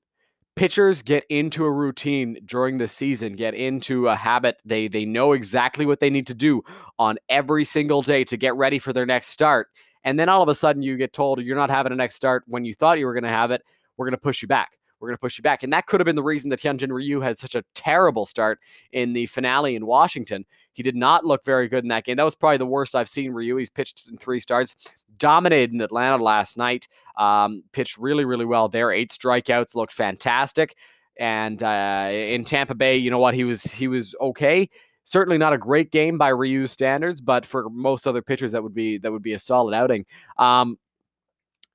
Pitchers 0.55 1.01
get 1.01 1.23
into 1.29 1.63
a 1.63 1.71
routine 1.71 2.37
during 2.45 2.77
the 2.77 2.87
season, 2.87 3.35
get 3.35 3.53
into 3.53 4.07
a 4.07 4.15
habit. 4.15 4.57
They 4.65 4.89
they 4.89 5.05
know 5.05 5.31
exactly 5.31 5.85
what 5.85 6.01
they 6.01 6.09
need 6.09 6.27
to 6.27 6.33
do 6.33 6.63
on 6.97 7.17
every 7.29 7.63
single 7.63 8.01
day 8.01 8.25
to 8.25 8.35
get 8.35 8.55
ready 8.57 8.77
for 8.77 8.91
their 8.91 9.05
next 9.05 9.29
start. 9.29 9.67
And 10.03 10.19
then 10.19 10.27
all 10.27 10.41
of 10.41 10.49
a 10.49 10.55
sudden 10.55 10.81
you 10.81 10.97
get 10.97 11.13
told 11.13 11.41
you're 11.41 11.55
not 11.55 11.69
having 11.69 11.93
a 11.93 11.95
next 11.95 12.15
start 12.15 12.43
when 12.47 12.65
you 12.65 12.73
thought 12.73 12.99
you 12.99 13.05
were 13.05 13.13
going 13.13 13.23
to 13.23 13.29
have 13.29 13.51
it. 13.51 13.61
We're 13.95 14.05
going 14.05 14.17
to 14.17 14.17
push 14.17 14.41
you 14.41 14.49
back 14.49 14.78
we're 14.99 15.09
going 15.09 15.17
to 15.17 15.21
push 15.21 15.37
you 15.37 15.41
back. 15.41 15.63
And 15.63 15.71
that 15.73 15.85
could 15.85 15.99
have 15.99 16.05
been 16.05 16.15
the 16.15 16.23
reason 16.23 16.49
that 16.49 16.61
Hyunjin 16.61 16.91
Ryu 16.91 17.21
had 17.21 17.37
such 17.37 17.55
a 17.55 17.63
terrible 17.75 18.25
start 18.25 18.59
in 18.91 19.13
the 19.13 19.25
finale 19.27 19.75
in 19.75 19.85
Washington. 19.85 20.45
He 20.73 20.83
did 20.83 20.95
not 20.95 21.25
look 21.25 21.43
very 21.43 21.67
good 21.67 21.83
in 21.83 21.89
that 21.89 22.05
game. 22.05 22.17
That 22.17 22.23
was 22.23 22.35
probably 22.35 22.57
the 22.57 22.65
worst 22.65 22.95
I've 22.95 23.09
seen 23.09 23.31
Ryu. 23.31 23.55
He's 23.57 23.69
pitched 23.69 24.07
in 24.09 24.17
three 24.17 24.39
starts, 24.39 24.75
dominated 25.17 25.73
in 25.73 25.81
Atlanta 25.81 26.21
last 26.21 26.57
night, 26.57 26.87
um, 27.17 27.63
pitched 27.71 27.97
really, 27.97 28.25
really 28.25 28.45
well 28.45 28.67
there. 28.67 28.91
Eight 28.91 29.11
strikeouts, 29.11 29.75
looked 29.75 29.93
fantastic. 29.93 30.75
And 31.17 31.61
uh, 31.61 32.09
in 32.11 32.45
Tampa 32.45 32.75
Bay, 32.75 32.97
you 32.97 33.11
know 33.11 33.19
what? 33.19 33.33
He 33.33 33.43
was 33.43 33.63
he 33.63 33.89
was 33.89 34.15
okay. 34.21 34.69
Certainly 35.03 35.37
not 35.37 35.53
a 35.53 35.57
great 35.57 35.91
game 35.91 36.17
by 36.17 36.29
Ryu 36.29 36.67
standards, 36.67 37.19
but 37.19 37.45
for 37.45 37.69
most 37.69 38.07
other 38.07 38.21
pitchers, 38.21 38.53
that 38.53 38.63
would 38.63 38.73
be 38.73 38.99
that 38.99 39.11
would 39.11 39.23
be 39.23 39.33
a 39.33 39.39
solid 39.39 39.73
outing. 39.73 40.05
Um, 40.37 40.77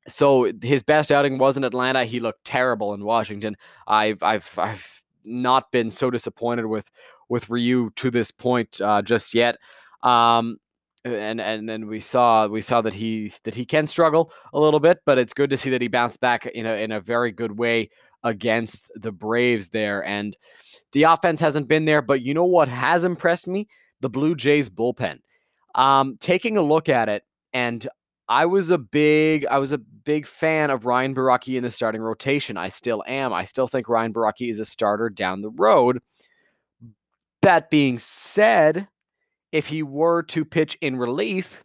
so 0.06 0.52
his 0.62 0.82
best 0.82 1.10
outing 1.10 1.38
was 1.38 1.56
in 1.56 1.64
Atlanta. 1.64 2.04
He 2.04 2.20
looked 2.20 2.44
terrible 2.44 2.94
in 2.94 3.04
Washington. 3.04 3.56
I've 3.86 4.22
I've 4.22 4.58
I've 4.58 5.02
not 5.24 5.70
been 5.70 5.90
so 5.90 6.10
disappointed 6.10 6.66
with 6.66 6.90
with 7.28 7.48
Ryu 7.48 7.90
to 7.96 8.10
this 8.10 8.30
point 8.30 8.80
uh, 8.80 9.02
just 9.02 9.34
yet. 9.34 9.56
Um, 10.02 10.58
and 11.04 11.40
and 11.40 11.68
then 11.68 11.86
we 11.86 12.00
saw 12.00 12.46
we 12.46 12.62
saw 12.62 12.80
that 12.80 12.94
he 12.94 13.32
that 13.44 13.54
he 13.54 13.64
can 13.64 13.86
struggle 13.86 14.32
a 14.52 14.60
little 14.60 14.80
bit, 14.80 15.00
but 15.04 15.18
it's 15.18 15.34
good 15.34 15.50
to 15.50 15.56
see 15.56 15.70
that 15.70 15.82
he 15.82 15.88
bounced 15.88 16.20
back 16.20 16.46
in 16.46 16.66
a 16.66 16.74
in 16.74 16.92
a 16.92 17.00
very 17.00 17.30
good 17.32 17.58
way 17.58 17.90
against 18.22 18.90
the 18.94 19.12
Braves 19.12 19.68
there. 19.68 20.04
And 20.04 20.36
the 20.92 21.02
offense 21.02 21.40
hasn't 21.40 21.68
been 21.68 21.84
there, 21.84 22.00
but 22.00 22.22
you 22.22 22.32
know 22.32 22.44
what 22.44 22.68
has 22.68 23.04
impressed 23.04 23.46
me? 23.46 23.68
The 24.00 24.08
Blue 24.08 24.34
Jays 24.34 24.70
bullpen. 24.70 25.18
Um, 25.74 26.16
taking 26.20 26.56
a 26.56 26.62
look 26.62 26.88
at 26.88 27.08
it, 27.08 27.24
and 27.52 27.86
I 28.28 28.46
was 28.46 28.70
a 28.70 28.78
big 28.78 29.46
I 29.46 29.58
was 29.58 29.72
a 29.72 29.78
big 29.78 30.26
fan 30.26 30.70
of 30.70 30.86
Ryan 30.86 31.14
Borucki 31.14 31.56
in 31.56 31.62
the 31.62 31.70
starting 31.70 32.00
rotation. 32.00 32.56
I 32.56 32.68
still 32.68 33.02
am. 33.06 33.32
I 33.32 33.44
still 33.44 33.66
think 33.66 33.88
Ryan 33.88 34.12
Borucki 34.12 34.48
is 34.48 34.60
a 34.60 34.64
starter 34.64 35.10
down 35.10 35.42
the 35.42 35.50
road. 35.50 36.00
That 37.42 37.70
being 37.70 37.98
said, 37.98 38.88
if 39.52 39.66
he 39.66 39.82
were 39.82 40.22
to 40.24 40.44
pitch 40.44 40.78
in 40.80 40.96
relief, 40.96 41.62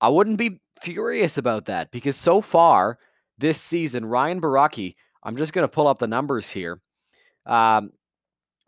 I 0.00 0.08
wouldn't 0.10 0.36
be 0.36 0.60
furious 0.82 1.38
about 1.38 1.64
that 1.64 1.90
because 1.90 2.16
so 2.16 2.40
far 2.40 2.98
this 3.38 3.60
season, 3.60 4.04
Ryan 4.04 4.40
Borucki, 4.40 4.94
I'm 5.22 5.36
just 5.36 5.52
going 5.52 5.64
to 5.64 5.68
pull 5.68 5.88
up 5.88 5.98
the 5.98 6.06
numbers 6.06 6.50
here. 6.50 6.80
Um, 7.46 7.92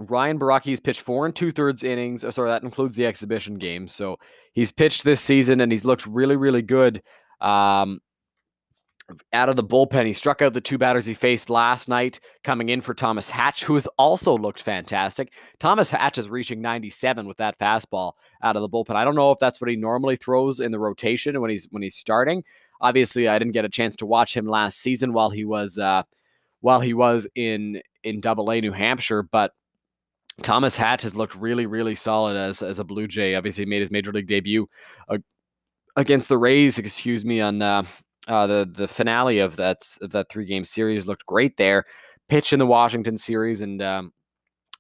Ryan 0.00 0.38
Borucki's 0.38 0.80
pitched 0.80 1.02
four 1.02 1.26
and 1.26 1.36
two 1.36 1.50
thirds 1.50 1.84
innings. 1.84 2.24
Oh, 2.24 2.30
sorry, 2.30 2.48
that 2.48 2.62
includes 2.62 2.96
the 2.96 3.06
exhibition 3.06 3.56
game. 3.56 3.86
So 3.86 4.18
he's 4.52 4.72
pitched 4.72 5.04
this 5.04 5.20
season 5.20 5.60
and 5.60 5.70
he's 5.70 5.84
looked 5.84 6.06
really, 6.06 6.36
really 6.36 6.62
good. 6.62 7.02
Um, 7.40 8.00
out 9.32 9.48
of 9.48 9.56
the 9.56 9.64
bullpen, 9.64 10.06
he 10.06 10.12
struck 10.12 10.40
out 10.40 10.52
the 10.54 10.60
two 10.60 10.78
batters 10.78 11.04
he 11.04 11.14
faced 11.14 11.50
last 11.50 11.88
night, 11.88 12.20
coming 12.44 12.68
in 12.68 12.80
for 12.80 12.94
Thomas 12.94 13.28
Hatch, 13.28 13.64
who 13.64 13.74
has 13.74 13.86
also 13.98 14.38
looked 14.38 14.62
fantastic. 14.62 15.32
Thomas 15.58 15.90
Hatch 15.90 16.16
is 16.16 16.30
reaching 16.30 16.62
97 16.62 17.26
with 17.26 17.36
that 17.38 17.58
fastball 17.58 18.12
out 18.42 18.56
of 18.56 18.62
the 18.62 18.68
bullpen. 18.68 18.94
I 18.94 19.04
don't 19.04 19.16
know 19.16 19.32
if 19.32 19.38
that's 19.38 19.60
what 19.60 19.68
he 19.68 19.76
normally 19.76 20.16
throws 20.16 20.60
in 20.60 20.72
the 20.72 20.78
rotation 20.78 21.40
when 21.40 21.50
he's 21.50 21.66
when 21.70 21.82
he's 21.82 21.96
starting. 21.96 22.44
Obviously, 22.80 23.28
I 23.28 23.38
didn't 23.38 23.52
get 23.52 23.64
a 23.64 23.68
chance 23.70 23.96
to 23.96 24.06
watch 24.06 24.34
him 24.34 24.46
last 24.46 24.78
season 24.78 25.12
while 25.12 25.30
he 25.30 25.44
was 25.44 25.76
uh, 25.76 26.04
while 26.60 26.80
he 26.80 26.94
was 26.94 27.26
in 27.34 27.82
in 28.04 28.20
Double 28.20 28.50
A 28.50 28.60
New 28.60 28.72
Hampshire, 28.72 29.22
but 29.22 29.52
Thomas 30.42 30.76
Hatch 30.76 31.02
has 31.02 31.14
looked 31.14 31.34
really, 31.34 31.66
really 31.66 31.94
solid 31.94 32.36
as 32.36 32.62
as 32.62 32.78
a 32.78 32.84
Blue 32.84 33.06
Jay. 33.06 33.34
Obviously, 33.34 33.66
made 33.66 33.80
his 33.80 33.90
major 33.90 34.12
league 34.12 34.26
debut 34.26 34.66
uh, 35.08 35.18
against 35.96 36.28
the 36.28 36.38
Rays. 36.38 36.78
Excuse 36.78 37.24
me 37.24 37.40
on 37.40 37.62
uh, 37.62 37.82
uh, 38.28 38.46
the 38.46 38.70
the 38.70 38.88
finale 38.88 39.38
of 39.38 39.56
that 39.56 39.78
of 40.00 40.10
that 40.10 40.28
three 40.28 40.44
game 40.44 40.64
series. 40.64 41.06
Looked 41.06 41.26
great 41.26 41.56
there. 41.56 41.84
Pitch 42.28 42.52
in 42.52 42.58
the 42.58 42.66
Washington 42.66 43.16
series 43.16 43.60
and 43.60 43.82
um, 43.82 44.12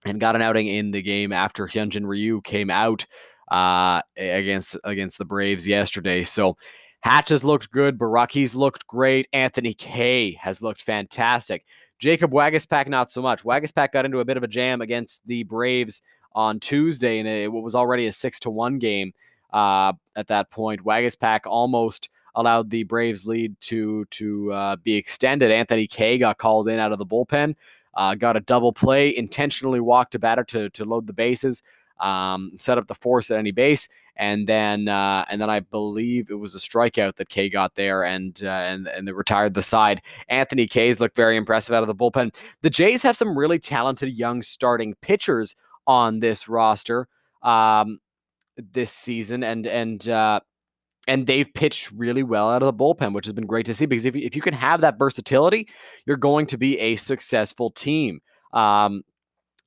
and 0.04 0.20
got 0.20 0.36
an 0.36 0.42
outing 0.42 0.66
in 0.66 0.90
the 0.90 1.02
game 1.02 1.32
after 1.32 1.66
Hyunjin 1.66 2.06
Ryu 2.06 2.40
came 2.42 2.70
out 2.70 3.06
uh, 3.50 4.00
against 4.16 4.76
against 4.84 5.18
the 5.18 5.24
Braves 5.24 5.66
yesterday. 5.66 6.24
So 6.24 6.56
Hatch 7.02 7.30
has 7.30 7.44
looked 7.44 7.70
good. 7.70 7.98
Borucki's 7.98 8.54
looked 8.54 8.86
great. 8.86 9.26
Anthony 9.32 9.74
Kay 9.74 10.32
has 10.32 10.62
looked 10.62 10.82
fantastic. 10.82 11.64
Jacob 12.00 12.32
Waguespack, 12.32 12.88
not 12.88 13.10
so 13.10 13.20
much. 13.20 13.44
Waguespack 13.44 13.92
got 13.92 14.06
into 14.06 14.20
a 14.20 14.24
bit 14.24 14.38
of 14.38 14.42
a 14.42 14.48
jam 14.48 14.80
against 14.80 15.24
the 15.26 15.44
Braves 15.44 16.00
on 16.34 16.58
Tuesday 16.58 17.18
in 17.18 17.52
what 17.52 17.62
was 17.62 17.74
already 17.74 18.06
a 18.06 18.12
six 18.12 18.40
to 18.40 18.50
one 18.50 18.78
game. 18.78 19.12
Uh, 19.52 19.92
at 20.16 20.26
that 20.28 20.50
point, 20.50 20.82
Waguespack 20.82 21.40
almost 21.44 22.08
allowed 22.34 22.70
the 22.70 22.84
Braves 22.84 23.26
lead 23.26 23.54
to 23.60 24.06
to 24.06 24.52
uh, 24.52 24.76
be 24.76 24.96
extended. 24.96 25.50
Anthony 25.50 25.86
Kay 25.86 26.16
got 26.18 26.38
called 26.38 26.68
in 26.68 26.78
out 26.78 26.92
of 26.92 26.98
the 26.98 27.06
bullpen, 27.06 27.54
uh, 27.94 28.14
got 28.14 28.36
a 28.36 28.40
double 28.40 28.72
play, 28.72 29.14
intentionally 29.14 29.80
walked 29.80 30.14
a 30.14 30.18
batter 30.18 30.44
to 30.44 30.70
to 30.70 30.84
load 30.86 31.06
the 31.06 31.12
bases, 31.12 31.62
um, 32.00 32.52
set 32.58 32.78
up 32.78 32.86
the 32.86 32.94
force 32.94 33.30
at 33.30 33.38
any 33.38 33.50
base, 33.50 33.88
and 34.16 34.46
then 34.46 34.88
uh, 34.88 35.24
and 35.28 35.40
then 35.40 35.50
I 35.50 35.60
believe 35.60 36.30
it 36.30 36.34
was 36.34 36.54
a 36.54 36.58
strikeout 36.58 37.16
that 37.16 37.28
Kay 37.28 37.48
got 37.48 37.74
there, 37.74 38.02
and 38.04 38.40
uh, 38.42 38.48
and 38.48 38.86
and 38.88 39.06
they 39.06 39.12
retired 39.12 39.54
the 39.54 39.62
side. 39.62 40.02
Anthony 40.28 40.66
Kay's 40.66 41.00
looked 41.00 41.16
very 41.16 41.36
impressive 41.36 41.74
out 41.74 41.82
of 41.82 41.88
the 41.88 41.94
bullpen. 41.94 42.34
The 42.62 42.70
Jays 42.70 43.02
have 43.02 43.16
some 43.16 43.36
really 43.36 43.58
talented 43.58 44.16
young 44.16 44.42
starting 44.42 44.94
pitchers 45.00 45.54
on 45.86 46.20
this 46.20 46.48
roster. 46.48 47.08
Um, 47.42 47.98
this 48.72 48.92
season, 48.92 49.42
and 49.42 49.66
and 49.66 50.08
uh, 50.08 50.40
and 51.08 51.26
they've 51.26 51.52
pitched 51.54 51.90
really 51.92 52.22
well 52.22 52.50
out 52.50 52.62
of 52.62 52.66
the 52.66 52.84
bullpen, 52.84 53.14
which 53.14 53.26
has 53.26 53.32
been 53.32 53.46
great 53.46 53.66
to 53.66 53.74
see. 53.74 53.86
Because 53.86 54.06
if 54.06 54.16
if 54.16 54.36
you 54.36 54.42
can 54.42 54.54
have 54.54 54.80
that 54.82 54.98
versatility, 54.98 55.68
you're 56.06 56.16
going 56.16 56.46
to 56.46 56.58
be 56.58 56.78
a 56.78 56.96
successful 56.96 57.70
team. 57.70 58.20
Um, 58.52 59.02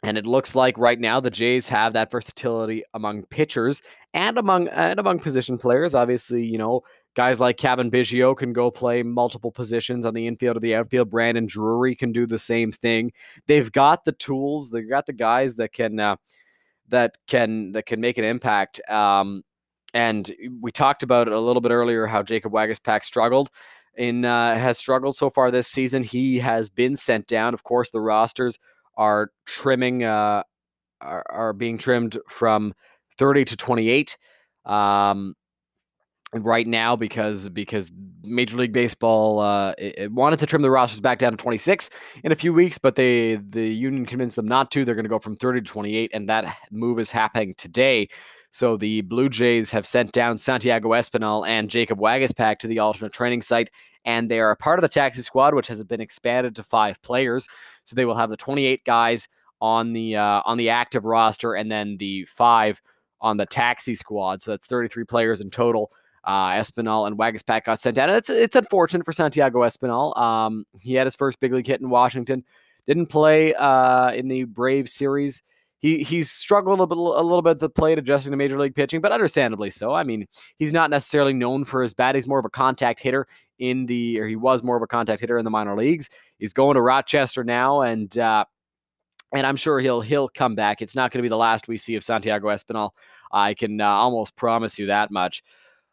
and 0.03 0.17
it 0.17 0.25
looks 0.25 0.53
like 0.53 0.77
right 0.77 0.99
now 0.99 1.19
the 1.19 1.31
Jays 1.31 1.67
have 1.69 1.93
that 1.93 2.11
versatility 2.11 2.83
among 2.93 3.23
pitchers 3.23 3.81
and 4.13 4.37
among 4.37 4.67
and 4.67 4.99
among 4.99 5.19
position 5.19 5.57
players. 5.57 5.95
Obviously, 5.95 6.45
you 6.45 6.57
know 6.57 6.81
guys 7.15 7.39
like 7.39 7.57
Cavan 7.57 7.91
Biggio 7.91 8.35
can 8.35 8.53
go 8.53 8.69
play 8.71 9.03
multiple 9.03 9.51
positions 9.51 10.05
on 10.05 10.13
the 10.13 10.27
infield 10.27 10.57
or 10.57 10.59
the 10.59 10.75
outfield. 10.75 11.09
Brandon 11.09 11.45
Drury 11.45 11.95
can 11.95 12.11
do 12.11 12.25
the 12.25 12.39
same 12.39 12.71
thing. 12.71 13.11
They've 13.47 13.71
got 13.71 14.03
the 14.03 14.11
tools. 14.11 14.69
They've 14.69 14.89
got 14.89 15.05
the 15.05 15.13
guys 15.13 15.55
that 15.55 15.73
can 15.73 15.99
uh, 15.99 16.17
that 16.89 17.17
can 17.27 17.71
that 17.71 17.85
can 17.85 18.01
make 18.01 18.17
an 18.17 18.25
impact. 18.25 18.81
Um, 18.89 19.43
and 19.93 20.29
we 20.59 20.71
talked 20.71 21.03
about 21.03 21.27
it 21.27 21.33
a 21.33 21.39
little 21.39 21.61
bit 21.61 21.71
earlier 21.71 22.07
how 22.07 22.23
Jacob 22.23 22.51
Waguespack 22.51 23.05
struggled 23.05 23.49
in 23.95 24.25
uh, 24.25 24.55
has 24.55 24.77
struggled 24.77 25.15
so 25.15 25.29
far 25.29 25.51
this 25.51 25.67
season. 25.67 26.03
He 26.03 26.39
has 26.39 26.69
been 26.69 26.97
sent 26.97 27.27
down. 27.27 27.53
Of 27.53 27.63
course, 27.63 27.91
the 27.91 28.01
rosters 28.01 28.57
are 28.95 29.31
trimming 29.45 30.03
uh, 30.03 30.43
are, 31.01 31.25
are 31.29 31.53
being 31.53 31.77
trimmed 31.77 32.17
from 32.27 32.73
30 33.17 33.45
to 33.45 33.57
28. 33.57 34.17
Um, 34.65 35.35
right 36.35 36.65
now 36.65 36.95
because 36.95 37.49
because 37.49 37.91
Major 38.23 38.57
League 38.57 38.73
Baseball 38.73 39.39
uh, 39.39 39.73
it, 39.77 39.99
it 39.99 40.11
wanted 40.11 40.39
to 40.39 40.45
trim 40.45 40.61
the 40.61 40.71
rosters 40.71 41.01
back 41.01 41.19
down 41.19 41.31
to 41.31 41.37
26 41.37 41.89
in 42.23 42.31
a 42.31 42.35
few 42.35 42.53
weeks, 42.53 42.77
but 42.77 42.95
they 42.95 43.35
the 43.35 43.67
union 43.67 44.05
convinced 44.05 44.35
them 44.35 44.47
not 44.47 44.71
to. 44.71 44.85
They're 44.85 44.95
going 44.95 45.05
to 45.05 45.09
go 45.09 45.19
from 45.19 45.35
30 45.35 45.61
to 45.61 45.65
28, 45.65 46.11
and 46.13 46.29
that 46.29 46.57
move 46.71 46.99
is 46.99 47.11
happening 47.11 47.53
today. 47.57 48.09
So 48.51 48.77
the 48.77 49.01
Blue 49.01 49.29
Jays 49.29 49.71
have 49.71 49.85
sent 49.85 50.11
down 50.11 50.37
Santiago 50.37 50.89
Espinal 50.89 51.47
and 51.47 51.69
Jacob 51.69 51.97
Waguespack 51.97 52.59
to 52.59 52.67
the 52.67 52.79
alternate 52.79 53.11
training 53.11 53.41
site, 53.41 53.71
and 54.05 54.29
they 54.29 54.39
are 54.39 54.51
a 54.51 54.55
part 54.55 54.77
of 54.77 54.83
the 54.83 54.89
taxi 54.89 55.23
squad, 55.23 55.55
which 55.55 55.67
has 55.67 55.83
been 55.83 56.01
expanded 56.01 56.55
to 56.55 56.63
five 56.63 57.01
players. 57.01 57.47
So 57.83 57.95
they 57.95 58.05
will 58.05 58.15
have 58.15 58.29
the 58.29 58.37
28 58.37 58.83
guys 58.85 59.27
on 59.61 59.93
the 59.93 60.15
uh, 60.15 60.41
on 60.45 60.57
the 60.57 60.69
active 60.69 61.05
roster, 61.05 61.53
and 61.53 61.71
then 61.71 61.97
the 61.97 62.25
five 62.25 62.81
on 63.21 63.37
the 63.37 63.45
taxi 63.45 63.95
squad. 63.95 64.41
So 64.41 64.51
that's 64.51 64.67
33 64.67 65.05
players 65.05 65.41
in 65.41 65.49
total 65.49 65.91
uh, 66.23 66.51
Espinal 66.51 67.07
and 67.07 67.17
Waguespack 67.17 67.65
got 67.65 67.79
sent 67.79 67.95
down. 67.95 68.09
It's 68.09 68.29
it's 68.29 68.55
unfortunate 68.55 69.05
for 69.05 69.11
Santiago 69.11 69.59
Espinal. 69.61 70.17
Um, 70.17 70.65
he 70.79 70.93
had 70.93 71.05
his 71.07 71.15
first 71.15 71.39
big 71.39 71.53
league 71.53 71.67
hit 71.67 71.81
in 71.81 71.89
Washington. 71.89 72.43
Didn't 72.87 73.07
play 73.07 73.53
uh, 73.55 74.11
in 74.11 74.27
the 74.27 74.45
Brave 74.45 74.89
series. 74.89 75.43
He 75.79 76.01
he's 76.01 76.31
struggled 76.31 76.79
a, 76.79 76.87
bit, 76.87 76.97
a 76.97 77.01
little 77.01 77.41
bit 77.41 77.57
to 77.59 77.67
play 77.67 77.93
adjusting 77.93 78.31
to 78.31 78.37
major 78.37 78.57
league 78.57 78.75
pitching, 78.75 79.01
but 79.01 79.11
understandably 79.11 79.69
so. 79.69 79.93
I 79.93 80.03
mean, 80.03 80.27
he's 80.57 80.71
not 80.71 80.89
necessarily 80.89 81.33
known 81.33 81.65
for 81.65 81.81
his 81.81 81.93
bat. 81.93 82.15
He's 82.15 82.27
more 82.27 82.39
of 82.39 82.45
a 82.45 82.49
contact 82.49 83.01
hitter 83.01 83.27
in 83.63 83.85
the, 83.85 84.19
or 84.19 84.27
he 84.27 84.35
was 84.35 84.61
more 84.61 84.75
of 84.75 84.83
a 84.83 84.87
contact 84.87 85.21
hitter 85.21 85.37
in 85.37 85.45
the 85.45 85.51
minor 85.51 85.75
leagues. 85.75 86.09
He's 86.37 86.51
going 86.51 86.75
to 86.75 86.81
Rochester 86.81 87.45
now, 87.45 87.81
and 87.81 88.15
uh, 88.17 88.43
and 89.33 89.47
I'm 89.47 89.55
sure 89.55 89.79
he'll 89.79 90.01
he'll 90.01 90.27
come 90.27 90.53
back. 90.53 90.81
It's 90.81 90.95
not 90.95 91.11
going 91.11 91.19
to 91.19 91.23
be 91.23 91.29
the 91.29 91.37
last 91.37 91.67
we 91.67 91.77
see 91.77 91.95
of 91.95 92.03
Santiago 92.03 92.49
Espinal. 92.49 92.91
I 93.31 93.53
can 93.53 93.79
uh, 93.79 93.87
almost 93.87 94.35
promise 94.35 94.77
you 94.77 94.87
that 94.87 95.11
much. 95.11 95.43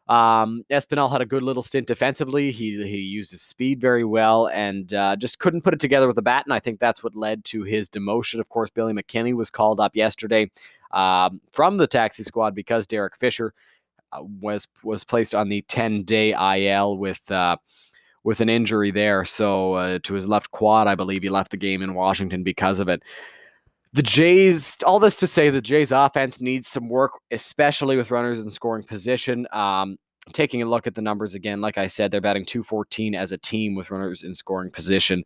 Um, 0.07 0.63
Espinal 0.69 1.09
had 1.09 1.21
a 1.21 1.25
good 1.25 1.43
little 1.43 1.63
stint 1.63 1.87
defensively. 1.87 2.51
He 2.51 2.83
he 2.85 2.97
used 2.97 3.31
his 3.31 3.41
speed 3.41 3.79
very 3.79 4.03
well 4.03 4.47
and 4.47 4.93
uh, 4.93 5.15
just 5.15 5.39
couldn't 5.39 5.61
put 5.61 5.73
it 5.73 5.79
together 5.79 6.07
with 6.07 6.17
the 6.17 6.21
bat. 6.21 6.45
And 6.45 6.53
I 6.53 6.59
think 6.59 6.79
that's 6.79 7.01
what 7.01 7.15
led 7.15 7.45
to 7.45 7.63
his 7.63 7.87
demotion. 7.87 8.41
Of 8.41 8.49
course, 8.49 8.69
Billy 8.69 8.93
McKinney 8.93 9.33
was 9.33 9.49
called 9.49 9.79
up 9.79 9.95
yesterday 9.95 10.51
um, 10.91 11.39
from 11.53 11.77
the 11.77 11.87
taxi 11.87 12.23
squad 12.23 12.53
because 12.53 12.85
Derek 12.85 13.15
Fisher 13.17 13.53
was 14.21 14.67
was 14.83 15.03
placed 15.03 15.35
on 15.35 15.49
the 15.49 15.61
10 15.63 16.03
day 16.03 16.33
IL 16.33 16.97
with. 16.97 17.29
Uh, 17.31 17.57
with 18.23 18.39
an 18.39 18.49
injury 18.49 18.91
there, 18.91 19.25
so 19.25 19.73
uh, 19.73 19.97
to 20.03 20.13
his 20.13 20.27
left 20.27 20.51
quad, 20.51 20.85
I 20.85 20.93
believe 20.93 21.23
he 21.23 21.29
left 21.29 21.49
the 21.49 21.57
game 21.57 21.81
in 21.81 21.95
Washington 21.95 22.43
because 22.43 22.77
of 22.79 22.87
it 22.87 23.01
the 23.93 24.03
Jays, 24.03 24.77
all 24.85 24.99
this 24.99 25.15
to 25.17 25.27
say, 25.27 25.49
the 25.49 25.61
Jays 25.61 25.91
offense 25.91 26.39
needs 26.39 26.67
some 26.67 26.87
work, 26.87 27.19
especially 27.31 27.97
with 27.97 28.11
runners 28.11 28.41
in 28.41 28.49
scoring 28.49 28.83
position. 28.83 29.47
Um, 29.51 29.97
taking 30.31 30.61
a 30.61 30.65
look 30.65 30.87
at 30.87 30.95
the 30.95 31.01
numbers 31.01 31.35
again, 31.35 31.59
like 31.59 31.77
I 31.77 31.87
said, 31.87 32.09
they're 32.11 32.21
batting 32.21 32.45
214 32.45 33.15
as 33.15 33.31
a 33.31 33.37
team 33.37 33.75
with 33.75 33.91
runners 33.91 34.23
in 34.23 34.33
scoring 34.33 34.71
position. 34.71 35.23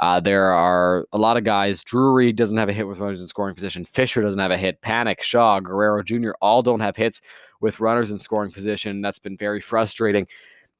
Uh, 0.00 0.18
there 0.18 0.46
are 0.46 1.06
a 1.12 1.18
lot 1.18 1.36
of 1.36 1.44
guys. 1.44 1.84
Drury 1.84 2.32
doesn't 2.32 2.56
have 2.56 2.70
a 2.70 2.72
hit 2.72 2.88
with 2.88 2.98
runners 2.98 3.20
in 3.20 3.26
scoring 3.26 3.54
position. 3.54 3.84
Fisher 3.84 4.22
doesn't 4.22 4.40
have 4.40 4.50
a 4.50 4.56
hit. 4.56 4.80
Panik, 4.80 5.20
Shaw, 5.20 5.60
Guerrero 5.60 6.02
Jr. 6.02 6.30
all 6.40 6.62
don't 6.62 6.80
have 6.80 6.96
hits 6.96 7.20
with 7.60 7.80
runners 7.80 8.10
in 8.10 8.18
scoring 8.18 8.52
position. 8.52 9.00
That's 9.00 9.18
been 9.18 9.36
very 9.36 9.60
frustrating. 9.60 10.26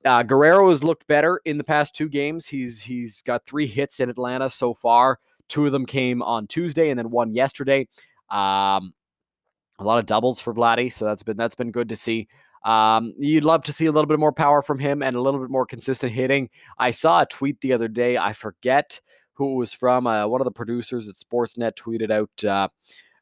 Uh, 0.05 0.23
Guerrero 0.23 0.71
has 0.71 0.83
looked 0.83 1.07
better 1.07 1.41
in 1.45 1.59
the 1.59 1.65
past 1.65 1.95
two 1.95 2.09
games. 2.09 2.47
He's 2.47 2.81
he's 2.81 3.23
got 3.23 3.45
three 3.45 3.67
hits 3.67 4.01
in 4.01 4.09
Atlanta 4.09 4.49
so 4.49 4.73
far. 4.73 5.19
Two 5.49 5.67
of 5.67 5.73
them 5.73 5.85
came 5.85 6.23
on 6.23 6.47
Tuesday 6.47 6.91
and 6.91 6.99
then 6.99 7.11
one 7.11 7.35
yesterday. 7.35 7.87
Um, 8.31 8.95
a 9.79 9.85
lot 9.85 9.99
of 9.99 10.07
doubles 10.07 10.41
for 10.41 10.55
Vladdy, 10.55 10.93
so 10.93 11.05
that's 11.05 11.23
been 11.23 11.37
that's 11.37 11.55
been 11.55 11.71
good 11.71 11.89
to 11.91 11.97
see. 11.97 12.29
Um, 12.65 13.15
you'd 13.19 13.45
love 13.45 13.63
to 13.65 13.73
see 13.73 13.87
a 13.87 13.93
little 13.93 14.09
bit 14.09 14.19
more 14.19 14.33
power 14.33 14.63
from 14.63 14.79
him 14.79 15.03
and 15.03 15.17
a 15.17 15.21
little 15.21 15.41
bit 15.41 15.51
more 15.51 15.67
consistent 15.67 16.13
hitting. 16.13 16.51
I 16.79 16.91
saw 16.91 17.23
a 17.23 17.27
tweet 17.27 17.61
the 17.61 17.73
other 17.73 17.89
day. 17.89 18.19
I 18.19 18.33
forget 18.33 19.01
who 19.35 19.53
it 19.53 19.57
was 19.57 19.73
from. 19.73 20.07
Uh, 20.07 20.27
one 20.27 20.41
of 20.41 20.45
the 20.45 20.51
producers 20.51 21.09
at 21.09 21.15
Sportsnet 21.15 21.73
tweeted 21.75 22.11
out 22.11 22.45
uh, 22.45 22.69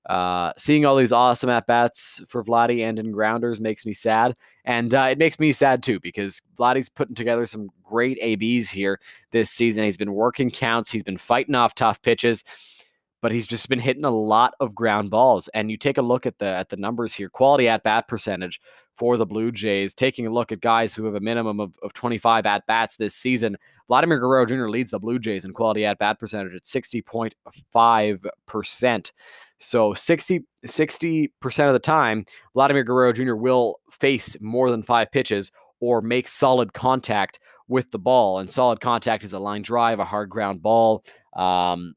uh, 0.08 0.52
seeing 0.56 0.86
all 0.86 0.96
these 0.96 1.12
awesome 1.12 1.50
at 1.50 1.66
bats 1.66 2.22
for 2.28 2.42
Vladdy 2.42 2.82
and 2.82 2.98
in 2.98 3.12
grounders 3.12 3.60
makes 3.60 3.84
me 3.84 3.92
sad, 3.92 4.34
and 4.64 4.94
uh, 4.94 5.08
it 5.10 5.18
makes 5.18 5.38
me 5.38 5.52
sad 5.52 5.82
too 5.82 6.00
because 6.00 6.40
Vladdy's 6.58 6.88
putting 6.88 7.14
together 7.14 7.44
some 7.44 7.68
great 7.84 8.18
ABs 8.20 8.70
here 8.70 9.00
this 9.32 9.50
season. 9.50 9.84
He's 9.84 9.96
been 9.96 10.14
working 10.14 10.50
counts, 10.50 10.90
he's 10.90 11.02
been 11.02 11.18
fighting 11.18 11.54
off 11.54 11.74
tough 11.74 12.00
pitches, 12.00 12.42
but 13.20 13.32
he's 13.32 13.46
just 13.46 13.68
been 13.68 13.78
hitting 13.78 14.04
a 14.04 14.10
lot 14.10 14.54
of 14.60 14.74
ground 14.74 15.10
balls. 15.10 15.48
And 15.48 15.70
you 15.70 15.76
take 15.76 15.98
a 15.98 16.02
look 16.02 16.24
at 16.24 16.38
the 16.38 16.46
at 16.46 16.70
the 16.70 16.76
numbers 16.76 17.14
here, 17.14 17.28
quality 17.28 17.68
at 17.68 17.82
bat 17.82 18.08
percentage 18.08 18.60
for 18.98 19.16
the 19.16 19.26
Blue 19.26 19.52
Jays. 19.52 19.94
Taking 19.94 20.26
a 20.26 20.32
look 20.32 20.52
at 20.52 20.60
guys 20.60 20.94
who 20.94 21.04
have 21.04 21.14
a 21.14 21.20
minimum 21.20 21.60
of, 21.60 21.78
of 21.82 21.92
25 21.92 22.46
at 22.46 22.66
bats 22.66 22.96
this 22.96 23.14
season, 23.14 23.56
Vladimir 23.86 24.18
Guerrero 24.18 24.44
Jr. 24.44 24.68
leads 24.68 24.90
the 24.90 24.98
Blue 24.98 25.18
Jays 25.18 25.44
in 25.44 25.52
quality 25.52 25.84
at 25.84 25.98
bat 25.98 26.18
percentage 26.18 26.54
at 26.54 26.64
60.5 26.64 28.26
percent. 28.46 29.12
So 29.58 29.92
60, 29.92 30.44
60% 30.66 31.66
of 31.66 31.72
the 31.72 31.78
time, 31.78 32.24
Vladimir 32.54 32.84
Guerrero 32.84 33.12
Jr. 33.12 33.34
will 33.34 33.80
face 33.90 34.40
more 34.40 34.70
than 34.70 34.82
five 34.82 35.10
pitches 35.10 35.50
or 35.80 36.00
make 36.00 36.28
solid 36.28 36.72
contact 36.72 37.38
with 37.68 37.90
the 37.90 37.98
ball. 37.98 38.38
And 38.38 38.50
solid 38.50 38.80
contact 38.80 39.24
is 39.24 39.32
a 39.32 39.38
line 39.38 39.62
drive, 39.62 39.98
a 39.98 40.04
hard 40.04 40.30
ground 40.30 40.62
ball, 40.62 41.04
um, 41.36 41.94